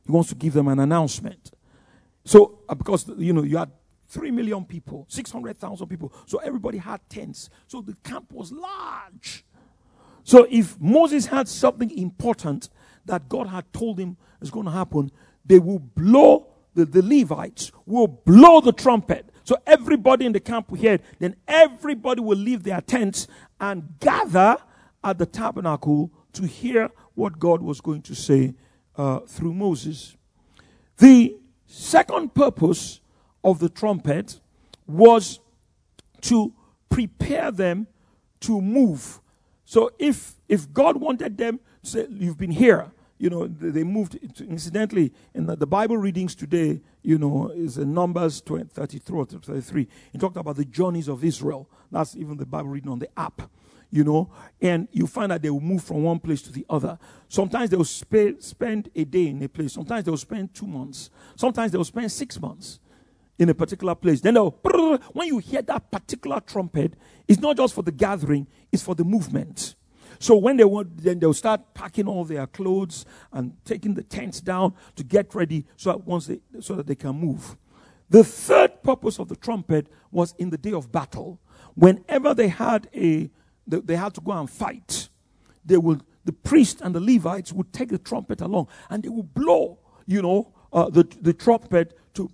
He 0.05 0.13
wants 0.13 0.29
to 0.31 0.35
give 0.35 0.53
them 0.53 0.69
an 0.69 0.79
announcement. 0.79 1.53
So, 2.25 2.59
uh, 2.69 2.75
because 2.75 3.09
you 3.17 3.33
know, 3.33 3.43
you 3.43 3.57
had 3.57 3.71
three 4.09 4.31
million 4.31 4.65
people, 4.65 5.07
six 5.09 5.31
hundred 5.31 5.59
thousand 5.59 5.89
people, 5.89 6.13
so 6.27 6.39
everybody 6.39 6.79
had 6.79 7.01
tents. 7.09 7.51
So 7.67 7.81
the 7.81 7.97
camp 8.05 8.33
was 8.33 8.53
large. 8.53 9.45
So 10.25 10.47
if 10.51 10.81
Moses 10.81 11.27
had 11.27 11.49
something 11.49 11.91
important 11.97 12.69
that 13.07 13.29
God 13.29 13.49
had 13.49 13.73
told 13.73 13.99
him 13.99 14.17
is 14.41 14.51
going 14.51 14.67
to 14.67 14.73
happen, 14.73 15.11
they 15.45 15.59
will 15.59 15.79
blow 15.79 16.47
the, 16.75 16.85
the 16.85 17.03
Levites 17.03 17.73
will 17.87 18.07
blow 18.07 18.61
the 18.61 18.73
trumpet. 18.73 19.29
So 19.45 19.57
everybody 19.67 20.27
in 20.27 20.33
the 20.33 20.41
camp 20.41 20.71
will 20.71 20.79
hear 20.79 20.95
it. 20.95 21.05
Then 21.19 21.37
everybody 21.49 22.21
will 22.21 22.37
leave 22.39 22.63
their 22.63 22.81
tents 22.81 23.27
and 23.61 23.99
gather 23.99 24.57
at 25.03 25.19
the 25.19 25.27
tabernacle 25.27 26.13
to 26.35 26.47
hear 26.47 26.91
what 27.15 27.39
God 27.39 27.63
was 27.63 27.81
going 27.81 28.03
to 28.03 28.15
say 28.15 28.55
uh, 29.01 29.21
through 29.21 29.55
Moses. 29.55 30.15
The 30.99 31.35
second 31.67 32.35
purpose 32.35 33.01
of 33.43 33.59
the 33.59 33.71
trumpet 33.71 34.41
was 34.87 35.41
to 36.21 36.53
prepare 36.91 37.51
them 37.51 37.87
to 38.41 38.61
move. 38.61 39.21
So 39.65 39.91
if 39.99 40.35
if 40.49 40.71
God 40.73 40.97
wanted 41.01 41.39
them 41.39 41.61
to 41.83 41.91
say, 41.91 42.07
You've 42.11 42.37
been 42.37 42.51
here, 42.51 42.93
you 43.17 43.31
know, 43.31 43.47
they 43.47 43.85
moved. 43.85 44.17
Incidentally, 44.41 45.15
in 45.35 45.47
the, 45.47 45.57
the, 45.57 45.67
Bible 45.67 45.97
readings 45.97 46.35
today, 46.35 46.83
you 47.03 47.17
know, 47.17 47.51
is 47.55 47.79
in 47.79 47.95
Numbers 47.95 48.43
20, 48.43 48.65
33 48.65 49.19
or 49.19 49.25
33. 49.25 49.89
He 50.13 50.19
talked 50.19 50.37
about 50.37 50.57
the 50.57 50.67
journeys 50.67 51.09
of 51.09 51.25
Israel. 51.25 51.71
That's 51.91 52.17
even 52.17 52.37
the 52.37 52.45
Bible 52.45 52.69
reading 52.69 52.91
on 52.91 52.99
the 52.99 53.09
app, 53.19 53.51
you 53.91 54.05
know. 54.05 54.31
And 54.61 54.89
you 54.93 55.07
find 55.07 55.31
that 55.33 55.43
they 55.43 55.51
will 55.51 55.61
move 55.61 55.83
from 55.83 56.03
one 56.03 56.19
place 56.19 56.43
to 56.43 56.53
the 56.53 56.65
other. 56.71 56.99
Sometimes 57.29 57.71
they 57.71 57.77
will 57.77 57.85
sp- 57.85 58.39
spend 58.41 58.91
a 58.95 59.05
day 59.05 59.29
in 59.29 59.43
a 59.43 59.49
place. 59.49 59.73
Sometimes 59.73 60.05
they 60.05 60.11
will 60.11 60.19
spend 60.19 60.55
two 60.55 60.67
months. 60.67 61.11
Sometimes 61.37 61.73
they 61.73 61.79
will 61.79 61.85
spend 61.85 62.11
six 62.11 62.41
months 62.41 62.81
in 63.39 63.49
a 63.49 63.55
particular 63.55 63.95
place. 63.95 64.21
Then 64.21 64.35
they'll, 64.35 64.51
when 65.13 65.29
you 65.29 65.39
hear 65.39 65.63
that 65.63 65.91
particular 65.91 66.41
trumpet, 66.41 66.95
it's 67.27 67.41
not 67.41 67.57
just 67.57 67.75
for 67.75 67.83
the 67.83 67.93
gathering, 67.93 68.47
it's 68.71 68.83
for 68.83 68.95
the 68.95 69.05
movement. 69.05 69.75
So 70.19 70.37
when 70.37 70.59
they 70.59 70.65
want, 70.65 70.99
then 70.99 71.19
they'll 71.19 71.33
start 71.33 71.73
packing 71.73 72.07
all 72.07 72.25
their 72.27 72.47
clothes 72.47 73.07
and 73.33 73.57
taking 73.65 73.95
the 73.95 74.03
tents 74.03 74.43
down 74.43 74.75
to 74.97 75.03
get 75.03 75.35
ready 75.35 75.65
so 75.77 75.93
that 75.93 76.07
once 76.07 76.27
they, 76.27 76.41
so 76.61 76.75
that 76.75 76.87
they 76.87 76.95
can 76.95 77.17
move. 77.19 77.57
The 78.11 78.23
third 78.23 78.83
purpose 78.83 79.19
of 79.19 79.29
the 79.29 79.37
trumpet 79.37 79.87
was 80.11 80.35
in 80.37 80.51
the 80.51 80.59
day 80.59 80.73
of 80.73 80.93
battle. 80.93 81.41
Whenever 81.75 82.35
they 82.35 82.49
had 82.49 82.89
a, 82.95 83.31
they 83.71 83.97
had 83.97 84.15
to 84.15 84.21
go 84.21 84.33
and 84.33 84.49
fight, 84.49 85.09
they 85.65 85.77
would, 85.77 86.03
the 86.25 86.33
priest 86.33 86.81
and 86.81 86.95
the 86.95 87.01
Levites 87.01 87.53
would 87.53 87.73
take 87.73 87.89
the 87.89 87.99
trumpet 87.99 88.41
along 88.41 88.69
and 88.89 89.03
they 89.03 89.09
would 89.09 89.33
blow, 89.35 89.79
you 90.07 90.23
know, 90.23 90.53
uh, 90.73 90.89
the, 90.91 91.05
the 91.21 91.33
trumpet 91.33 91.99
to 92.15 92.31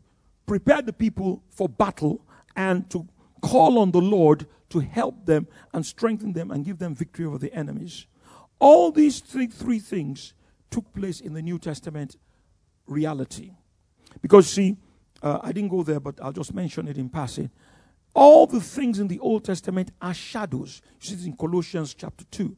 prepare 0.46 0.82
the 0.82 0.92
people 0.92 1.42
for 1.50 1.68
battle 1.68 2.24
and 2.54 2.88
to 2.90 3.06
call 3.40 3.78
on 3.78 3.90
the 3.90 4.00
Lord 4.00 4.46
to 4.70 4.80
help 4.80 5.26
them 5.26 5.46
and 5.72 5.84
strengthen 5.84 6.32
them 6.32 6.50
and 6.50 6.64
give 6.64 6.78
them 6.78 6.94
victory 6.94 7.24
over 7.24 7.38
the 7.38 7.52
enemies. 7.52 8.06
All 8.58 8.90
these 8.90 9.20
three, 9.20 9.46
three 9.46 9.78
things 9.78 10.34
took 10.70 10.92
place 10.92 11.20
in 11.20 11.34
the 11.34 11.42
New 11.42 11.58
Testament 11.58 12.16
reality. 12.86 13.52
Because, 14.22 14.48
see, 14.48 14.76
uh, 15.22 15.38
I 15.42 15.52
didn't 15.52 15.70
go 15.70 15.82
there, 15.82 16.00
but 16.00 16.18
I'll 16.22 16.32
just 16.32 16.54
mention 16.54 16.88
it 16.88 16.98
in 16.98 17.08
passing. 17.08 17.50
All 18.16 18.46
the 18.46 18.62
things 18.62 18.98
in 18.98 19.08
the 19.08 19.18
Old 19.18 19.44
Testament 19.44 19.90
are 20.00 20.14
shadows. 20.14 20.80
You 21.02 21.06
see 21.06 21.14
this 21.16 21.26
in 21.26 21.36
Colossians 21.36 21.92
chapter 21.92 22.24
2. 22.30 22.56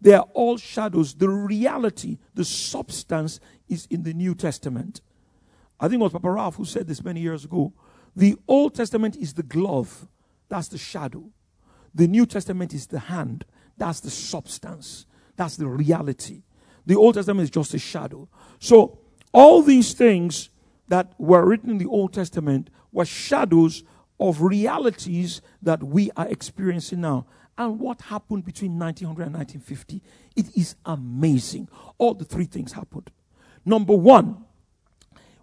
They 0.00 0.14
are 0.14 0.26
all 0.32 0.56
shadows. 0.56 1.12
The 1.12 1.28
reality, 1.28 2.16
the 2.32 2.44
substance 2.44 3.38
is 3.68 3.86
in 3.90 4.04
the 4.04 4.14
New 4.14 4.34
Testament. 4.34 5.02
I 5.78 5.88
think 5.88 6.00
it 6.00 6.04
was 6.04 6.12
Papa 6.12 6.30
Ralph 6.30 6.56
who 6.56 6.64
said 6.64 6.86
this 6.86 7.04
many 7.04 7.20
years 7.20 7.44
ago. 7.44 7.74
The 8.16 8.36
Old 8.48 8.74
Testament 8.74 9.14
is 9.16 9.34
the 9.34 9.42
glove, 9.42 10.08
that's 10.48 10.68
the 10.68 10.78
shadow. 10.78 11.30
The 11.94 12.08
New 12.08 12.24
Testament 12.24 12.72
is 12.72 12.86
the 12.86 13.00
hand. 13.00 13.44
That's 13.76 14.00
the 14.00 14.10
substance. 14.10 15.04
That's 15.36 15.56
the 15.56 15.66
reality. 15.66 16.44
The 16.86 16.96
Old 16.96 17.16
Testament 17.16 17.44
is 17.44 17.50
just 17.50 17.74
a 17.74 17.78
shadow. 17.78 18.28
So, 18.58 19.00
all 19.32 19.60
these 19.60 19.92
things 19.92 20.48
that 20.88 21.12
were 21.18 21.44
written 21.44 21.68
in 21.68 21.78
the 21.78 21.86
Old 21.86 22.14
Testament 22.14 22.70
were 22.90 23.04
shadows 23.04 23.84
of 24.18 24.42
realities 24.42 25.42
that 25.62 25.82
we 25.82 26.10
are 26.16 26.28
experiencing 26.28 27.00
now. 27.00 27.26
And 27.56 27.78
what 27.78 28.02
happened 28.02 28.44
between 28.44 28.78
1900 28.78 29.26
and 29.26 29.34
1950? 29.34 30.02
It 30.36 30.56
is 30.56 30.74
amazing. 30.84 31.68
All 31.98 32.14
the 32.14 32.24
three 32.24 32.46
things 32.46 32.72
happened. 32.72 33.10
Number 33.64 33.94
one, 33.94 34.44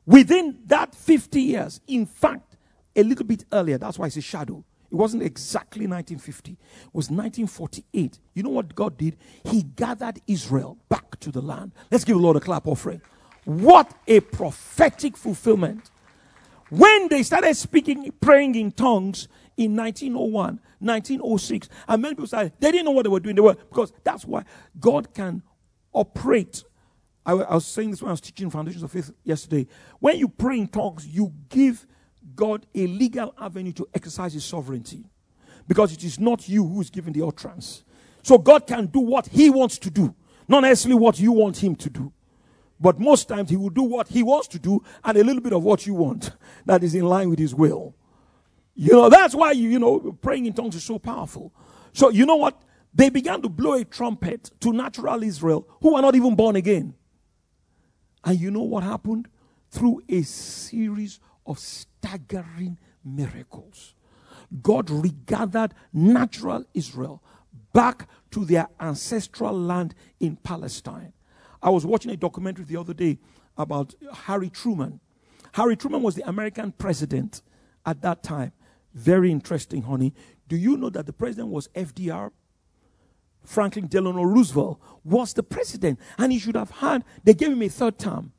within 0.05 0.59
that 0.65 0.93
50 0.93 1.41
years, 1.41 1.81
in 1.87 2.05
fact, 2.05 2.57
a 2.95 3.03
little 3.03 3.25
bit 3.25 3.45
earlier, 3.51 3.77
that's 3.77 3.97
why 3.97 4.07
it's 4.07 4.17
a 4.17 4.21
shadow. 4.21 4.63
It 4.91 4.95
wasn't 4.95 5.23
exactly 5.23 5.87
1950, 5.87 6.51
it 6.51 6.57
was 6.91 7.09
1948. 7.09 8.19
You 8.33 8.43
know 8.43 8.49
what 8.49 8.75
God 8.75 8.97
did? 8.97 9.15
He 9.45 9.63
gathered 9.63 10.19
Israel 10.27 10.77
back 10.89 11.17
to 11.21 11.31
the 11.31 11.41
land. 11.41 11.71
Let's 11.89 12.03
give 12.03 12.17
the 12.17 12.21
Lord 12.21 12.35
a 12.35 12.41
clap 12.41 12.67
offering. 12.67 13.01
What 13.45 13.93
a 14.05 14.19
prophetic 14.19 15.15
fulfillment. 15.15 15.89
When 16.71 17.09
they 17.09 17.21
started 17.23 17.53
speaking, 17.57 18.13
praying 18.21 18.55
in 18.55 18.71
tongues 18.71 19.27
in 19.57 19.75
1901, 19.75 20.61
1906, 20.79 21.67
and 21.85 22.01
many 22.01 22.15
people 22.15 22.27
said 22.27 22.53
they 22.61 22.71
didn't 22.71 22.85
know 22.85 22.91
what 22.91 23.03
they 23.03 23.09
were 23.09 23.19
doing. 23.19 23.35
They 23.35 23.41
were, 23.41 23.55
because 23.55 23.91
that's 24.05 24.23
why 24.23 24.45
God 24.79 25.13
can 25.13 25.43
operate. 25.91 26.63
I, 27.25 27.33
I 27.33 27.55
was 27.55 27.65
saying 27.65 27.91
this 27.91 28.01
when 28.01 28.07
I 28.07 28.13
was 28.13 28.21
teaching 28.21 28.49
Foundations 28.49 28.83
of 28.83 28.91
Faith 28.91 29.11
yesterday. 29.25 29.67
When 29.99 30.17
you 30.17 30.29
pray 30.29 30.59
in 30.59 30.69
tongues, 30.69 31.05
you 31.05 31.33
give 31.49 31.85
God 32.37 32.65
a 32.73 32.87
legal 32.87 33.35
avenue 33.37 33.73
to 33.73 33.89
exercise 33.93 34.31
his 34.31 34.45
sovereignty 34.45 35.03
because 35.67 35.91
it 35.91 36.05
is 36.05 36.21
not 36.21 36.47
you 36.47 36.65
who 36.65 36.79
is 36.79 36.89
giving 36.89 37.11
the 37.11 37.27
utterance. 37.27 37.83
So 38.23 38.37
God 38.37 38.65
can 38.65 38.85
do 38.85 39.01
what 39.01 39.27
he 39.27 39.49
wants 39.49 39.77
to 39.79 39.89
do, 39.89 40.15
not 40.47 40.61
necessarily 40.61 41.01
what 41.01 41.19
you 41.19 41.33
want 41.33 41.61
him 41.61 41.75
to 41.75 41.89
do. 41.89 42.13
But 42.81 42.99
most 42.99 43.27
times 43.27 43.51
he 43.51 43.57
will 43.57 43.69
do 43.69 43.83
what 43.83 44.07
he 44.07 44.23
wants 44.23 44.47
to 44.49 44.59
do 44.59 44.83
and 45.03 45.15
a 45.15 45.23
little 45.23 45.41
bit 45.41 45.53
of 45.53 45.63
what 45.63 45.85
you 45.85 45.93
want 45.93 46.31
that 46.65 46.83
is 46.83 46.95
in 46.95 47.05
line 47.05 47.29
with 47.29 47.37
his 47.37 47.53
will. 47.53 47.95
You 48.73 48.93
know, 48.93 49.09
that's 49.09 49.35
why 49.35 49.51
you, 49.51 49.69
you 49.69 49.77
know, 49.77 50.17
praying 50.21 50.47
in 50.47 50.53
tongues 50.53 50.75
is 50.75 50.83
so 50.83 50.97
powerful. 50.97 51.53
So, 51.93 52.09
you 52.09 52.25
know 52.25 52.37
what? 52.37 52.59
They 52.93 53.09
began 53.09 53.41
to 53.43 53.49
blow 53.49 53.73
a 53.73 53.85
trumpet 53.85 54.49
to 54.61 54.73
natural 54.73 55.21
Israel 55.21 55.67
who 55.81 55.93
were 55.93 56.01
not 56.01 56.15
even 56.15 56.35
born 56.35 56.55
again. 56.55 56.95
And 58.23 58.39
you 58.39 58.49
know 58.49 58.63
what 58.63 58.83
happened? 58.83 59.27
Through 59.69 60.01
a 60.09 60.23
series 60.23 61.19
of 61.45 61.59
staggering 61.59 62.79
miracles. 63.05 63.93
God 64.61 64.89
regathered 64.89 65.73
natural 65.93 66.65
Israel 66.73 67.23
back 67.73 68.09
to 68.31 68.43
their 68.43 68.67
ancestral 68.79 69.57
land 69.57 69.93
in 70.19 70.35
Palestine. 70.37 71.13
I 71.61 71.69
was 71.69 71.85
watching 71.85 72.11
a 72.11 72.17
documentary 72.17 72.65
the 72.65 72.77
other 72.77 72.93
day 72.93 73.19
about 73.57 73.93
Harry 74.13 74.49
Truman. 74.49 74.99
Harry 75.53 75.75
Truman 75.75 76.01
was 76.01 76.15
the 76.15 76.27
American 76.27 76.71
president 76.71 77.41
at 77.85 78.01
that 78.01 78.23
time. 78.23 78.51
Very 78.93 79.31
interesting, 79.31 79.83
honey. 79.83 80.13
Do 80.47 80.57
you 80.57 80.77
know 80.77 80.89
that 80.89 81.05
the 81.05 81.13
president 81.13 81.49
was 81.49 81.67
FDR? 81.69 82.31
Franklin 83.43 83.87
Delano 83.87 84.23
Roosevelt 84.23 84.79
was 85.03 85.33
the 85.33 85.43
president, 85.43 85.99
and 86.17 86.31
he 86.31 86.39
should 86.39 86.55
have 86.55 86.71
had, 86.71 87.03
they 87.23 87.33
gave 87.33 87.51
him 87.51 87.61
a 87.61 87.69
third 87.69 87.97
term. 87.97 88.33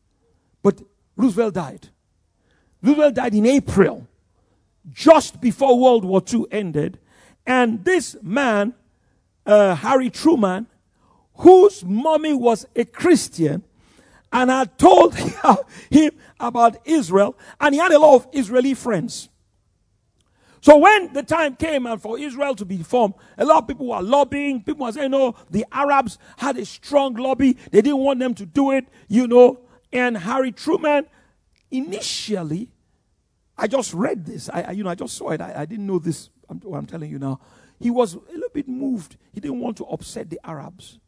But 0.63 0.81
Roosevelt 1.17 1.55
died. 1.55 1.89
Roosevelt 2.83 3.15
died 3.15 3.35
in 3.35 3.47
April, 3.47 4.07
just 4.91 5.41
before 5.41 5.79
World 5.79 6.05
War 6.05 6.23
II 6.33 6.47
ended. 6.51 6.99
And 7.47 7.85
this 7.85 8.17
man, 8.23 8.75
uh, 9.45 9.75
Harry 9.75 10.11
Truman, 10.11 10.67
whose 11.35 11.85
mommy 11.85 12.33
was 12.33 12.67
a 12.77 12.85
Christian, 12.85 13.63
and 14.33 14.51
had 14.51 14.79
told 14.79 15.15
him 15.91 16.11
about 16.41 16.79
Israel, 16.87 17.37
and 17.61 17.75
he 17.75 17.81
had 17.81 17.93
a 17.93 17.99
lot 17.99 18.17
of 18.17 18.29
Israeli 18.33 18.75
friends. 18.75 19.29
So 20.63 20.77
when 20.77 21.13
the 21.13 21.25
time 21.25 21.57
came 21.57 21.87
and 21.87 22.01
for 22.01 22.19
Israel 22.19 22.55
to 22.55 22.65
be 22.65 22.85
formed, 22.85 23.15
a 23.37 23.45
lot 23.45 23.59
of 23.59 23.69
people 23.69 23.89
were 23.89 24.01
lobbying. 24.01 24.63
People 24.63 24.87
were 24.87 24.93
saying, 24.93 25.11
no, 25.11 25.35
the 25.51 25.67
Arabs 25.73 26.19
had 26.37 26.57
a 26.57 26.65
strong 26.65 27.15
lobby. 27.15 27.55
They 27.73 27.83
didn't 27.83 27.99
want 27.99 28.21
them 28.21 28.33
to 28.35 28.47
do 28.47 28.71
it, 28.71 28.87
you 29.09 29.27
know. 29.27 29.59
And 29.93 30.17
Harry 30.17 30.53
Truman, 30.53 31.07
initially, 31.73 32.71
I 33.59 33.67
just 33.67 33.93
read 33.93 34.25
this. 34.25 34.49
I, 34.51 34.63
I 34.63 34.71
you 34.71 34.85
know, 34.85 34.91
I 34.91 34.95
just 34.95 35.17
saw 35.17 35.31
it. 35.31 35.41
I, 35.41 35.63
I 35.63 35.65
didn't 35.67 35.87
know 35.87 35.99
this. 35.99 36.31
I'm, 36.49 36.63
I'm 36.73 36.87
telling 36.87 37.11
you 37.11 37.19
now. 37.19 37.41
He 37.81 37.91
was 37.91 38.15
a 38.15 38.19
little 38.19 38.49
bit 38.55 38.69
moved. 38.69 39.17
He 39.33 39.41
didn't 39.41 39.59
want 39.59 39.79
to 39.79 39.85
upset 39.87 40.31
the 40.31 40.39
Arabs. 40.45 41.01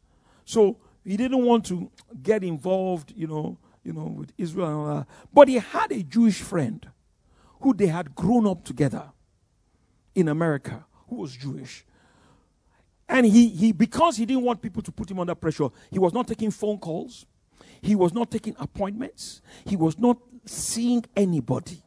So 0.44 0.78
he 1.04 1.16
didn't 1.16 1.44
want 1.44 1.66
to 1.66 1.90
get 2.22 2.42
involved, 2.42 3.12
you 3.16 3.26
know, 3.26 3.58
you 3.82 3.92
know, 3.92 4.04
with 4.04 4.32
Israel. 4.38 5.06
But 5.32 5.48
he 5.48 5.56
had 5.56 5.92
a 5.92 6.02
Jewish 6.02 6.40
friend 6.40 6.86
who 7.60 7.74
they 7.74 7.86
had 7.86 8.14
grown 8.14 8.46
up 8.46 8.64
together 8.64 9.12
in 10.14 10.28
America 10.28 10.84
who 11.08 11.16
was 11.16 11.36
Jewish. 11.36 11.84
And 13.08 13.26
he, 13.26 13.48
he, 13.48 13.72
because 13.72 14.16
he 14.16 14.24
didn't 14.24 14.44
want 14.44 14.62
people 14.62 14.82
to 14.82 14.92
put 14.92 15.10
him 15.10 15.20
under 15.20 15.34
pressure, 15.34 15.68
he 15.90 15.98
was 15.98 16.14
not 16.14 16.26
taking 16.26 16.50
phone 16.50 16.78
calls. 16.78 17.26
He 17.82 17.94
was 17.94 18.14
not 18.14 18.30
taking 18.30 18.56
appointments. 18.58 19.42
He 19.66 19.76
was 19.76 19.98
not 19.98 20.18
seeing 20.46 21.04
anybody. 21.14 21.82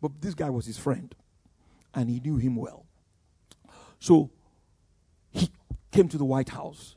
But 0.00 0.20
this 0.20 0.34
guy 0.34 0.48
was 0.48 0.64
his 0.64 0.78
friend. 0.78 1.14
And 1.94 2.08
he 2.08 2.20
knew 2.20 2.36
him 2.36 2.56
well. 2.56 2.86
So 3.98 4.30
he 5.30 5.50
came 5.90 6.08
to 6.08 6.16
the 6.16 6.24
White 6.24 6.48
House 6.48 6.96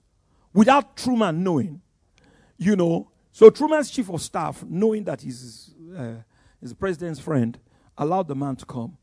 without 0.56 0.98
Truman 0.98 1.44
knowing. 1.44 1.82
You 2.58 2.76
know, 2.76 3.12
so 3.32 3.50
Truman's 3.50 3.91
chief 3.91 4.10
of 4.10 4.22
staff, 4.22 4.63
knowing 4.63 5.04
that 5.04 5.22
he's, 5.22 5.76
uh, 5.96 6.13
the 6.62 6.74
president's 6.74 7.20
friend, 7.20 7.60
allowed 7.98 8.30
the 8.30 8.36
man 8.36 8.56
to 8.56 8.65
come. 8.65 8.98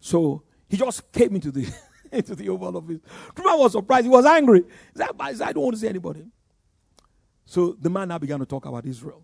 So 0.00 0.42
he 0.68 0.76
just 0.76 1.10
came 1.12 1.36
into 1.36 1.52
the 1.52 1.72
into 2.12 2.34
the 2.34 2.48
Oval 2.48 2.76
Office. 2.76 2.98
Truman 3.34 3.58
was 3.58 3.72
surprised. 3.72 4.04
He 4.04 4.10
was 4.10 4.26
angry. 4.26 4.64
He 4.92 4.98
said, 4.98 5.10
I 5.16 5.52
don't 5.52 5.62
want 5.62 5.76
to 5.76 5.80
see 5.80 5.88
anybody. 5.88 6.26
So 7.46 7.76
the 7.80 7.88
man 7.88 8.08
now 8.08 8.18
began 8.18 8.40
to 8.40 8.46
talk 8.46 8.66
about 8.66 8.84
Israel, 8.84 9.22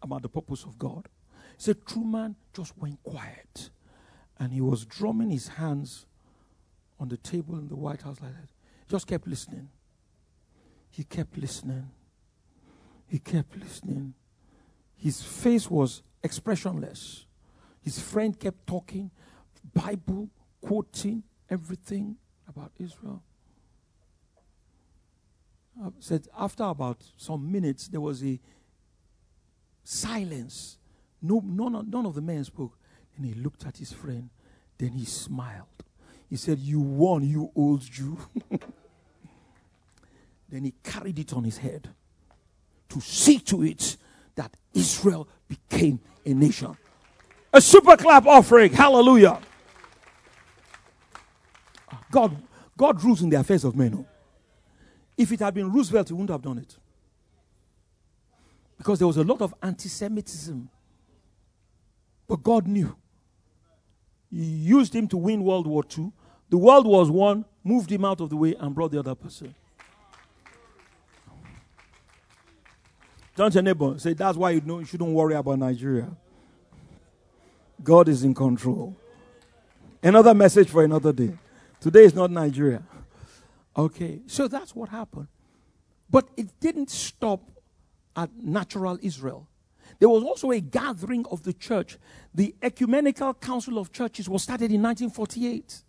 about 0.00 0.22
the 0.22 0.28
purpose 0.28 0.62
of 0.62 0.78
God. 0.78 1.08
He 1.56 1.62
said, 1.62 1.84
Truman 1.84 2.36
just 2.54 2.76
went 2.78 3.02
quiet. 3.02 3.70
And 4.38 4.52
he 4.52 4.60
was 4.60 4.84
drumming 4.84 5.30
his 5.30 5.48
hands 5.48 6.06
on 7.00 7.08
the 7.08 7.16
table 7.16 7.56
in 7.56 7.68
the 7.68 7.76
White 7.76 8.02
House 8.02 8.20
like 8.20 8.32
that. 8.32 8.48
Just 8.88 9.06
kept 9.06 9.26
listening. 9.26 9.68
He 10.92 11.04
kept 11.04 11.38
listening. 11.38 11.88
He 13.08 13.18
kept 13.18 13.56
listening. 13.56 14.12
His 14.94 15.22
face 15.22 15.70
was 15.70 16.02
expressionless. 16.22 17.24
His 17.80 17.98
friend 17.98 18.38
kept 18.38 18.66
talking. 18.66 19.10
Bible, 19.74 20.28
quoting 20.60 21.22
everything 21.48 22.16
about 22.46 22.72
Israel. 22.78 23.22
I 25.82 25.88
said 25.98 26.28
after 26.38 26.64
about 26.64 26.98
some 27.16 27.50
minutes 27.50 27.88
there 27.88 28.00
was 28.02 28.22
a 28.22 28.38
silence. 29.82 30.76
No, 31.22 31.42
none, 31.42 31.88
none 31.88 32.04
of 32.04 32.14
the 32.14 32.20
men 32.20 32.44
spoke. 32.44 32.76
And 33.16 33.24
he 33.24 33.32
looked 33.32 33.64
at 33.64 33.78
his 33.78 33.92
friend. 33.92 34.28
Then 34.76 34.90
he 34.90 35.06
smiled. 35.06 35.68
He 36.28 36.36
said, 36.36 36.58
You 36.58 36.80
won, 36.80 37.26
you 37.26 37.50
old 37.56 37.80
Jew. 37.80 38.18
then 40.52 40.64
he 40.64 40.74
carried 40.82 41.18
it 41.18 41.32
on 41.32 41.44
his 41.44 41.56
head 41.56 41.88
to 42.90 43.00
see 43.00 43.38
to 43.38 43.62
it 43.62 43.96
that 44.34 44.54
Israel 44.74 45.26
became 45.48 45.98
a 46.26 46.34
nation. 46.34 46.76
A 47.52 47.60
super 47.60 47.96
clap 47.96 48.26
offering. 48.26 48.70
Hallelujah. 48.70 49.40
God, 52.10 52.36
God 52.76 53.02
rules 53.02 53.22
in 53.22 53.30
the 53.30 53.40
affairs 53.40 53.64
of 53.64 53.74
men. 53.74 53.94
Oh. 53.98 54.06
If 55.16 55.32
it 55.32 55.40
had 55.40 55.54
been 55.54 55.72
Roosevelt, 55.72 56.08
he 56.08 56.14
wouldn't 56.14 56.30
have 56.30 56.42
done 56.42 56.58
it. 56.58 56.76
Because 58.76 58.98
there 58.98 59.08
was 59.08 59.16
a 59.16 59.24
lot 59.24 59.40
of 59.40 59.54
anti 59.62 59.88
Semitism. 59.88 60.68
But 62.28 62.42
God 62.42 62.66
knew. 62.66 62.94
He 64.30 64.42
used 64.42 64.94
him 64.94 65.08
to 65.08 65.16
win 65.16 65.44
World 65.44 65.66
War 65.66 65.82
II. 65.96 66.12
The 66.50 66.58
world 66.58 66.86
was 66.86 67.10
won, 67.10 67.46
moved 67.64 67.90
him 67.90 68.04
out 68.04 68.20
of 68.20 68.28
the 68.28 68.36
way, 68.36 68.54
and 68.58 68.74
brought 68.74 68.90
the 68.90 68.98
other 68.98 69.14
person. 69.14 69.54
Turn 73.36 73.50
to 73.50 73.54
your 73.56 73.62
neighbor. 73.62 73.98
Say, 73.98 74.12
that's 74.12 74.36
why 74.36 74.50
you, 74.50 74.60
know, 74.60 74.80
you 74.80 74.84
shouldn't 74.84 75.10
worry 75.10 75.34
about 75.34 75.58
Nigeria. 75.58 76.10
God 77.82 78.08
is 78.08 78.24
in 78.24 78.34
control. 78.34 78.96
Another 80.02 80.34
message 80.34 80.68
for 80.68 80.84
another 80.84 81.12
day. 81.12 81.32
Today 81.80 82.04
is 82.04 82.14
not 82.14 82.30
Nigeria. 82.30 82.82
Okay, 83.76 84.20
so 84.26 84.48
that's 84.48 84.74
what 84.74 84.88
happened. 84.88 85.28
But 86.10 86.28
it 86.36 86.48
didn't 86.60 86.90
stop 86.90 87.40
at 88.14 88.30
natural 88.36 88.98
Israel. 89.00 89.48
There 89.98 90.08
was 90.08 90.22
also 90.22 90.50
a 90.50 90.60
gathering 90.60 91.24
of 91.30 91.42
the 91.44 91.52
church. 91.52 91.96
The 92.34 92.54
Ecumenical 92.60 93.34
Council 93.34 93.78
of 93.78 93.92
Churches 93.92 94.28
was 94.28 94.42
started 94.42 94.70
in 94.70 94.82
1948. 94.82 95.82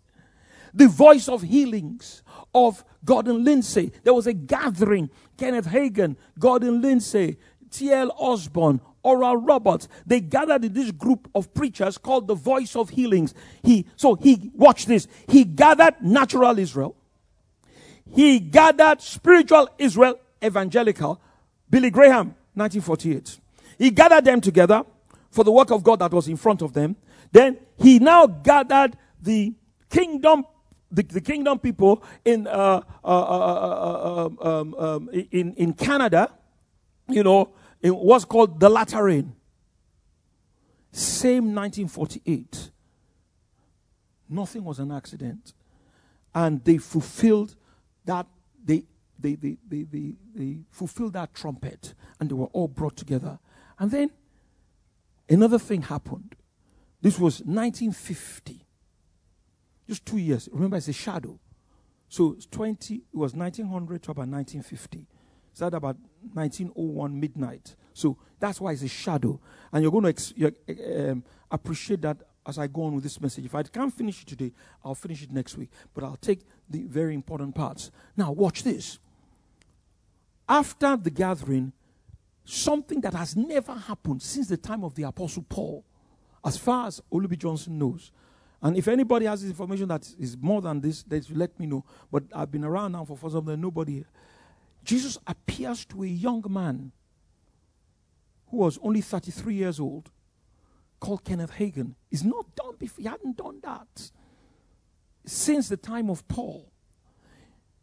The 0.74 0.88
voice 0.88 1.28
of 1.28 1.42
healings 1.42 2.22
of 2.54 2.84
Gordon 3.04 3.44
Lindsay. 3.44 3.92
There 4.02 4.14
was 4.14 4.26
a 4.26 4.32
gathering. 4.32 5.10
Kenneth 5.36 5.66
Hagin, 5.66 6.16
Gordon 6.38 6.80
Lindsay, 6.80 7.38
T.L. 7.70 8.14
Osborn, 8.18 8.80
Oral 9.02 9.36
Roberts. 9.36 9.88
They 10.06 10.20
gathered 10.20 10.64
in 10.64 10.72
this 10.72 10.90
group 10.90 11.28
of 11.34 11.52
preachers 11.54 11.98
called 11.98 12.26
the 12.26 12.34
Voice 12.34 12.74
of 12.76 12.90
Healings. 12.90 13.34
He, 13.62 13.86
so 13.96 14.14
he, 14.14 14.50
watch 14.54 14.86
this. 14.86 15.06
He 15.28 15.44
gathered 15.44 15.94
natural 16.00 16.58
Israel. 16.58 16.96
He 18.12 18.38
gathered 18.38 19.00
spiritual 19.00 19.68
Israel, 19.78 20.18
evangelical. 20.42 21.20
Billy 21.68 21.90
Graham, 21.90 22.34
1948. 22.54 23.38
He 23.78 23.90
gathered 23.90 24.24
them 24.24 24.40
together 24.40 24.84
for 25.30 25.42
the 25.42 25.50
work 25.50 25.70
of 25.70 25.82
God 25.82 25.98
that 25.98 26.12
was 26.12 26.28
in 26.28 26.36
front 26.36 26.62
of 26.62 26.72
them. 26.72 26.96
Then 27.32 27.58
he 27.76 27.98
now 27.98 28.26
gathered 28.26 28.96
the 29.20 29.54
kingdom, 29.90 30.44
the, 30.94 31.02
the 31.02 31.20
kingdom 31.20 31.58
people 31.58 32.02
in, 32.24 32.46
uh, 32.46 32.80
uh, 33.04 33.08
uh, 33.08 34.28
um, 34.40 34.74
um, 34.74 35.10
in, 35.10 35.54
in 35.54 35.72
Canada, 35.72 36.30
you 37.08 37.22
know, 37.22 37.52
in 37.82 37.92
what's 37.92 38.24
called 38.24 38.60
the 38.60 38.68
latter 38.68 39.04
rain. 39.04 39.34
Same 40.92 41.54
1948. 41.54 42.70
Nothing 44.28 44.64
was 44.64 44.78
an 44.78 44.92
accident. 44.92 45.52
And 46.34 46.64
they 46.64 46.78
fulfilled 46.78 47.56
that, 48.04 48.26
they, 48.64 48.84
they, 49.18 49.34
they, 49.34 49.56
they, 49.68 49.82
they, 49.82 50.14
they 50.34 50.58
fulfilled 50.70 51.12
that 51.14 51.34
trumpet. 51.34 51.94
And 52.20 52.30
they 52.30 52.34
were 52.34 52.46
all 52.46 52.68
brought 52.68 52.96
together. 52.96 53.38
And 53.78 53.90
then 53.90 54.10
another 55.28 55.58
thing 55.58 55.82
happened. 55.82 56.36
This 57.02 57.18
was 57.18 57.40
1950. 57.40 58.63
Just 59.88 60.06
two 60.06 60.18
years. 60.18 60.48
Remember, 60.52 60.76
it's 60.76 60.88
a 60.88 60.92
shadow. 60.92 61.38
So 62.08 62.32
it's 62.32 62.46
20, 62.46 62.94
it 62.94 63.02
was 63.12 63.34
1900 63.34 64.02
to 64.04 64.10
about 64.12 64.28
1950. 64.28 65.06
Started 65.52 65.76
about 65.76 65.96
1901 66.32 67.20
midnight. 67.20 67.76
So 67.92 68.16
that's 68.40 68.60
why 68.60 68.72
it's 68.72 68.82
a 68.82 68.88
shadow. 68.88 69.40
And 69.72 69.82
you're 69.82 69.92
going 69.92 70.04
to 70.04 70.10
ex- 70.10 70.32
you're, 70.36 70.52
um, 71.10 71.24
appreciate 71.50 72.02
that 72.02 72.18
as 72.46 72.58
I 72.58 72.66
go 72.66 72.84
on 72.84 72.94
with 72.94 73.04
this 73.04 73.20
message. 73.20 73.44
If 73.44 73.54
I 73.54 73.62
can't 73.62 73.92
finish 73.92 74.22
it 74.22 74.28
today, 74.28 74.52
I'll 74.84 74.94
finish 74.94 75.22
it 75.22 75.32
next 75.32 75.56
week. 75.56 75.70
But 75.94 76.04
I'll 76.04 76.16
take 76.16 76.40
the 76.68 76.82
very 76.84 77.14
important 77.14 77.54
parts. 77.54 77.90
Now, 78.16 78.32
watch 78.32 78.62
this. 78.62 78.98
After 80.48 80.96
the 80.96 81.10
gathering, 81.10 81.72
something 82.44 83.00
that 83.00 83.14
has 83.14 83.36
never 83.36 83.74
happened 83.74 84.22
since 84.22 84.48
the 84.48 84.56
time 84.56 84.84
of 84.84 84.94
the 84.94 85.04
Apostle 85.04 85.44
Paul, 85.48 85.84
as 86.44 86.58
far 86.58 86.86
as 86.88 87.00
Olubi 87.12 87.38
Johnson 87.38 87.78
knows. 87.78 88.12
And 88.64 88.76
if 88.76 88.88
anybody 88.88 89.26
has 89.26 89.44
information 89.44 89.86
that 89.88 90.08
is 90.18 90.36
more 90.40 90.60
than 90.60 90.80
this, 90.80 91.02
they 91.02 91.20
let 91.30 91.60
me 91.60 91.66
know. 91.66 91.84
But 92.10 92.24
I've 92.34 92.50
been 92.50 92.64
around 92.64 92.92
now 92.92 93.04
for, 93.04 93.16
for 93.16 93.30
some 93.30 93.60
nobody 93.60 94.04
Jesus 94.82 95.18
appears 95.26 95.84
to 95.86 96.02
a 96.02 96.06
young 96.06 96.44
man 96.48 96.92
who 98.48 98.58
was 98.58 98.78
only 98.82 99.00
33 99.00 99.54
years 99.54 99.80
old 99.80 100.10
called 101.00 101.24
Kenneth 101.24 101.52
Hagin. 101.52 101.94
He's 102.10 102.24
not 102.24 102.54
done 102.54 102.74
before, 102.78 103.02
he 103.02 103.08
hadn't 103.08 103.36
done 103.36 103.60
that. 103.62 104.10
since 105.26 105.68
the 105.68 105.76
time 105.76 106.10
of 106.10 106.26
Paul. 106.28 106.70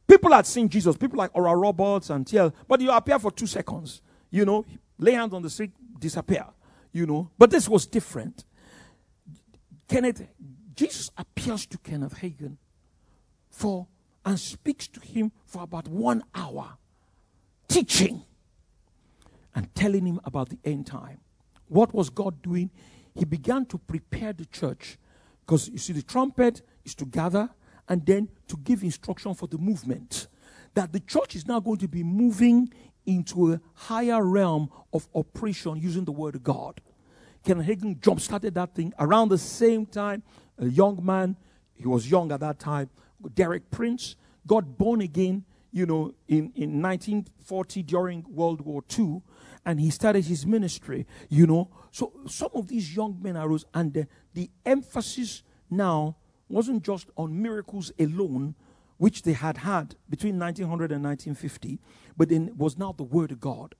People 0.08 0.32
had 0.32 0.46
seen 0.46 0.70
Jesus, 0.70 0.98
people 0.98 1.18
like 1.18 1.32
Oral 1.34 1.56
Roberts 1.56 2.10
and 2.10 2.26
TL, 2.26 2.54
but 2.68 2.82
you 2.82 2.92
appear 2.92 3.18
for 3.18 3.32
two 3.32 3.48
seconds, 3.48 4.02
you 4.30 4.46
know, 4.46 4.66
lay 4.98 5.14
hands 5.14 5.34
on 5.34 5.42
the 5.42 5.50
sick, 5.50 5.72
disappear, 5.98 6.46
you 6.92 7.06
know. 7.06 7.32
But 7.38 7.50
this 7.50 7.68
was 7.68 7.86
different. 7.86 8.44
Kenneth, 9.88 10.28
Jesus 10.82 11.12
appears 11.16 11.68
to 11.68 11.78
Kenneth 11.78 12.16
Hagin 12.22 12.58
for 13.52 13.86
and 14.26 14.40
speaks 14.40 14.88
to 14.88 15.00
him 15.00 15.32
for 15.46 15.62
about 15.62 15.88
one 15.88 16.24
hour, 16.34 16.70
teaching 17.68 18.24
and 19.54 19.76
telling 19.76 20.08
him 20.08 20.20
about 20.24 20.50
the 20.50 20.58
end 20.66 20.88
time. 20.88 21.20
What 21.68 21.94
was 21.94 22.10
God 22.10 22.42
doing? 22.42 22.72
He 23.14 23.26
began 23.26 23.68
to 23.68 23.78
prepare 23.78 24.34
the 24.34 24.46
church 24.46 24.98
because 25.42 25.70
you 25.70 25.78
see, 25.78 25.94
the 25.94 26.02
trumpet 26.02 26.64
is 26.84 26.96
to 26.96 27.06
gather 27.06 27.52
and 27.88 28.04
then 28.04 28.30
to 28.48 28.58
give 28.58 28.82
instruction 28.82 29.36
for 29.36 29.46
the 29.46 29.60
movement. 29.60 30.30
That 30.74 30.94
the 30.94 31.00
church 31.00 31.36
is 31.36 31.46
now 31.46 31.60
going 31.60 31.78
to 31.78 31.88
be 31.88 32.02
moving 32.02 32.74
into 33.06 33.54
a 33.54 33.62
higher 33.76 34.26
realm 34.26 34.72
of 34.92 35.08
operation 35.14 35.76
using 35.76 36.06
the 36.06 36.12
word 36.12 36.34
of 36.34 36.44
God. 36.44 36.82
Ken 37.44 37.64
Hagin 37.64 38.00
jump 38.00 38.20
started 38.20 38.56
that 38.56 38.74
thing 38.74 38.94
around 38.98 39.30
the 39.30 39.38
same 39.38 39.86
time. 39.86 40.24
A 40.62 40.68
young 40.68 41.04
man, 41.04 41.36
he 41.74 41.88
was 41.88 42.10
young 42.10 42.32
at 42.32 42.40
that 42.40 42.60
time, 42.60 42.90
Derek 43.34 43.70
Prince, 43.72 44.16
got 44.48 44.78
born 44.78 45.02
again, 45.02 45.44
you 45.72 45.86
know, 45.86 46.14
in, 46.28 46.52
in 46.56 46.82
1940 46.82 47.84
during 47.84 48.26
World 48.30 48.62
War 48.62 48.84
II, 48.98 49.22
and 49.66 49.80
he 49.80 49.90
started 49.90 50.26
his 50.26 50.46
ministry, 50.46 51.08
you 51.30 51.48
know. 51.48 51.70
So 51.92 52.14
some 52.28 52.52
of 52.54 52.68
these 52.68 52.96
young 52.96 53.18
men 53.22 53.38
arose, 53.38 53.66
and 53.74 53.94
the, 53.94 54.08
the 54.34 54.50
emphasis 54.66 55.44
now 55.70 56.18
wasn't 56.48 56.84
just 56.84 57.10
on 57.18 57.42
miracles 57.42 57.92
alone, 58.00 58.56
which 58.98 59.24
they 59.24 59.34
had 59.34 59.58
had 59.58 59.96
between 60.10 60.38
1900 60.38 60.92
and 60.92 61.04
1950, 61.04 61.80
but 62.16 62.30
then 62.30 62.52
was 62.56 62.78
now 62.78 62.94
the 62.96 63.04
Word 63.04 63.32
of 63.32 63.40
God. 63.40 63.74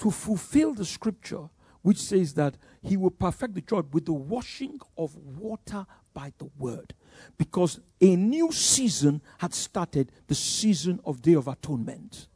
To 0.00 0.10
fulfill 0.10 0.74
the 0.74 0.84
scripture, 0.84 1.48
which 1.86 2.02
says 2.02 2.34
that 2.34 2.56
He 2.82 2.96
will 2.96 3.12
perfect 3.12 3.54
the 3.54 3.60
church 3.60 3.86
with 3.92 4.06
the 4.06 4.12
washing 4.12 4.80
of 4.98 5.14
water 5.14 5.86
by 6.14 6.32
the 6.38 6.50
Word. 6.58 6.94
Because 7.38 7.78
a 8.00 8.16
new 8.16 8.50
season 8.50 9.22
had 9.38 9.54
started, 9.54 10.10
the 10.26 10.34
season 10.34 10.98
of 11.04 11.22
Day 11.22 11.34
of 11.34 11.46
Atonement. 11.46 12.26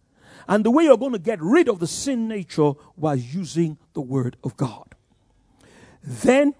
And 0.46 0.64
the 0.64 0.70
way 0.70 0.84
you're 0.84 0.96
going 0.96 1.14
to 1.14 1.18
get 1.18 1.42
rid 1.42 1.68
of 1.68 1.80
the 1.80 1.88
sin 1.88 2.28
nature 2.28 2.74
was 2.96 3.34
using 3.34 3.76
the 3.92 4.00
Word 4.00 4.36
of 4.44 4.56
God. 4.56 4.94
Then 6.00 6.54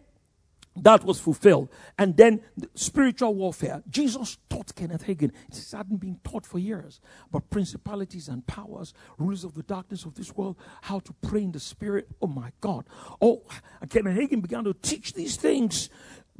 that 0.83 1.05
was 1.05 1.21
fulfilled. 1.21 1.69
And 1.99 2.17
then 2.17 2.41
spiritual 2.75 3.35
warfare. 3.35 3.83
Jesus 3.89 4.39
taught 4.49 4.75
Kenneth 4.75 5.07
Hagin. 5.07 5.33
It 5.49 5.67
hadn't 5.73 5.99
been 5.99 6.19
taught 6.25 6.47
for 6.47 6.59
years. 6.59 7.01
But 7.31 7.51
principalities 7.51 8.29
and 8.29 8.47
powers, 8.47 8.95
rulers 9.19 9.45
of 9.45 9.55
the 9.55 9.63
darkness 9.63 10.05
of 10.05 10.15
this 10.15 10.35
world, 10.35 10.57
how 10.83 11.01
to 11.01 11.13
pray 11.13 11.43
in 11.43 11.53
the 11.53 11.61
spirit. 11.61 12.09
Oh 12.23 12.27
my 12.27 12.53
God. 12.61 12.87
Oh, 13.21 13.43
Kenneth 13.89 14.17
Hagin 14.17 14.43
began 14.43 14.65
to 14.65 14.75
teach 14.75 15.13
these 15.13 15.37
things. 15.37 15.91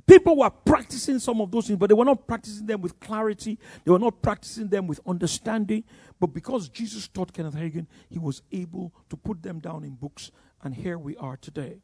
People 0.07 0.37
were 0.39 0.51
practicing 0.51 1.19
some 1.19 1.41
of 1.41 1.51
those 1.51 1.69
things, 1.69 1.79
but 1.79 1.89
they 1.89 1.95
were 1.95 2.05
not 2.05 2.27
practicing 2.27 2.67
them 2.67 2.81
with 2.81 2.99
clarity. 2.99 3.59
They 3.85 3.93
were 3.93 3.99
not 3.99 4.23
practicing 4.23 4.69
them 4.69 4.87
with 4.87 5.01
understanding. 5.07 5.85
But 6.19 6.29
because 6.29 6.69
Jesus 6.69 7.07
taught 7.07 7.33
Kenneth 7.33 7.55
Hagin, 7.55 7.87
he 8.09 8.19
was 8.19 8.43
able 8.51 8.93
to 9.09 9.17
put 9.17 9.43
them 9.43 9.61
down 9.61 9.85
in 9.85 9.95
books. 9.95 10.33
And 10.63 10.75
here 10.75 10.99
we 10.99 11.17
are 11.17 11.37
today. 11.37 11.79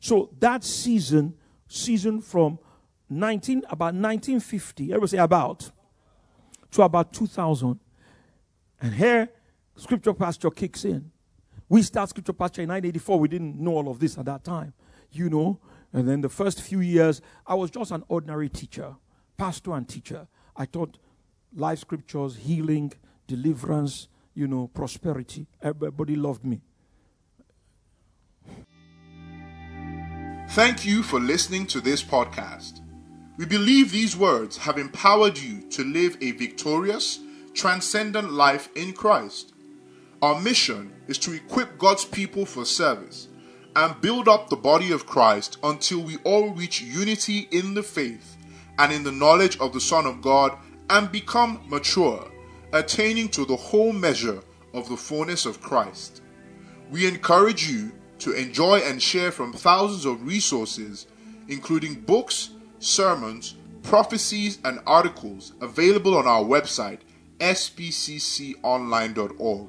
So 0.00 0.30
that 0.38 0.62
season 0.64 1.34
season 1.74 2.20
from 2.20 2.58
19 3.10 3.64
about 3.68 3.94
1950 3.94 4.84
everybody 4.84 5.10
say 5.10 5.18
about 5.18 5.70
to 6.70 6.82
about 6.82 7.12
2000 7.12 7.78
and 8.80 8.94
here 8.94 9.28
scripture 9.76 10.14
pasture 10.14 10.50
kicks 10.50 10.84
in. 10.84 11.10
We 11.68 11.82
start 11.82 12.10
scripture 12.10 12.32
pasture 12.32 12.62
in 12.62 12.68
1984 12.68 13.18
we 13.18 13.28
didn't 13.28 13.58
know 13.58 13.72
all 13.72 13.88
of 13.88 13.98
this 13.98 14.16
at 14.18 14.24
that 14.26 14.44
time 14.44 14.72
you 15.10 15.30
know. 15.30 15.60
And 15.92 16.08
then 16.08 16.22
the 16.22 16.28
first 16.28 16.62
few 16.62 16.80
years 16.80 17.20
i 17.46 17.54
was 17.54 17.70
just 17.70 17.90
an 17.90 18.04
ordinary 18.08 18.48
teacher 18.48 18.96
pastor 19.36 19.72
and 19.74 19.88
teacher. 19.88 20.28
I 20.56 20.66
taught 20.66 20.98
life 21.54 21.80
scriptures 21.80 22.36
healing 22.36 22.92
deliverance 23.26 24.08
you 24.34 24.46
know 24.46 24.68
prosperity. 24.68 25.46
Everybody 25.62 26.16
loved 26.16 26.44
me 26.44 26.60
Thank 30.50 30.84
you 30.84 31.02
for 31.02 31.18
listening 31.18 31.66
to 31.68 31.80
this 31.80 32.02
podcast. 32.02 32.80
We 33.38 33.44
believe 33.44 33.90
these 33.90 34.16
words 34.16 34.56
have 34.58 34.78
empowered 34.78 35.36
you 35.36 35.62
to 35.70 35.82
live 35.82 36.16
a 36.20 36.30
victorious, 36.30 37.18
transcendent 37.54 38.32
life 38.32 38.68
in 38.76 38.92
Christ. 38.92 39.52
Our 40.22 40.40
mission 40.40 40.92
is 41.08 41.18
to 41.18 41.32
equip 41.32 41.76
God's 41.76 42.04
people 42.04 42.46
for 42.46 42.64
service 42.64 43.26
and 43.74 44.00
build 44.00 44.28
up 44.28 44.48
the 44.48 44.56
body 44.56 44.92
of 44.92 45.06
Christ 45.06 45.58
until 45.64 46.00
we 46.00 46.18
all 46.18 46.50
reach 46.50 46.80
unity 46.80 47.48
in 47.50 47.74
the 47.74 47.82
faith 47.82 48.36
and 48.78 48.92
in 48.92 49.02
the 49.02 49.10
knowledge 49.10 49.58
of 49.58 49.72
the 49.72 49.80
Son 49.80 50.06
of 50.06 50.22
God 50.22 50.56
and 50.88 51.10
become 51.10 51.62
mature, 51.66 52.30
attaining 52.72 53.28
to 53.30 53.44
the 53.44 53.56
whole 53.56 53.92
measure 53.92 54.40
of 54.72 54.88
the 54.88 54.96
fullness 54.96 55.46
of 55.46 55.60
Christ. 55.60 56.22
We 56.90 57.08
encourage 57.08 57.68
you 57.68 57.90
to 58.24 58.32
enjoy 58.32 58.78
and 58.78 59.00
share 59.02 59.30
from 59.30 59.52
thousands 59.52 60.06
of 60.06 60.26
resources, 60.26 61.06
including 61.48 61.94
books, 61.94 62.50
sermons, 62.78 63.54
prophecies, 63.82 64.58
and 64.64 64.80
articles 64.86 65.52
available 65.60 66.16
on 66.16 66.26
our 66.26 66.42
website, 66.42 67.00
spcconline.org. 67.38 69.68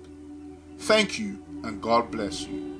Thank 0.77 1.19
you, 1.19 1.43
and 1.65 1.81
God 1.81 2.09
bless 2.11 2.47
you. 2.47 2.74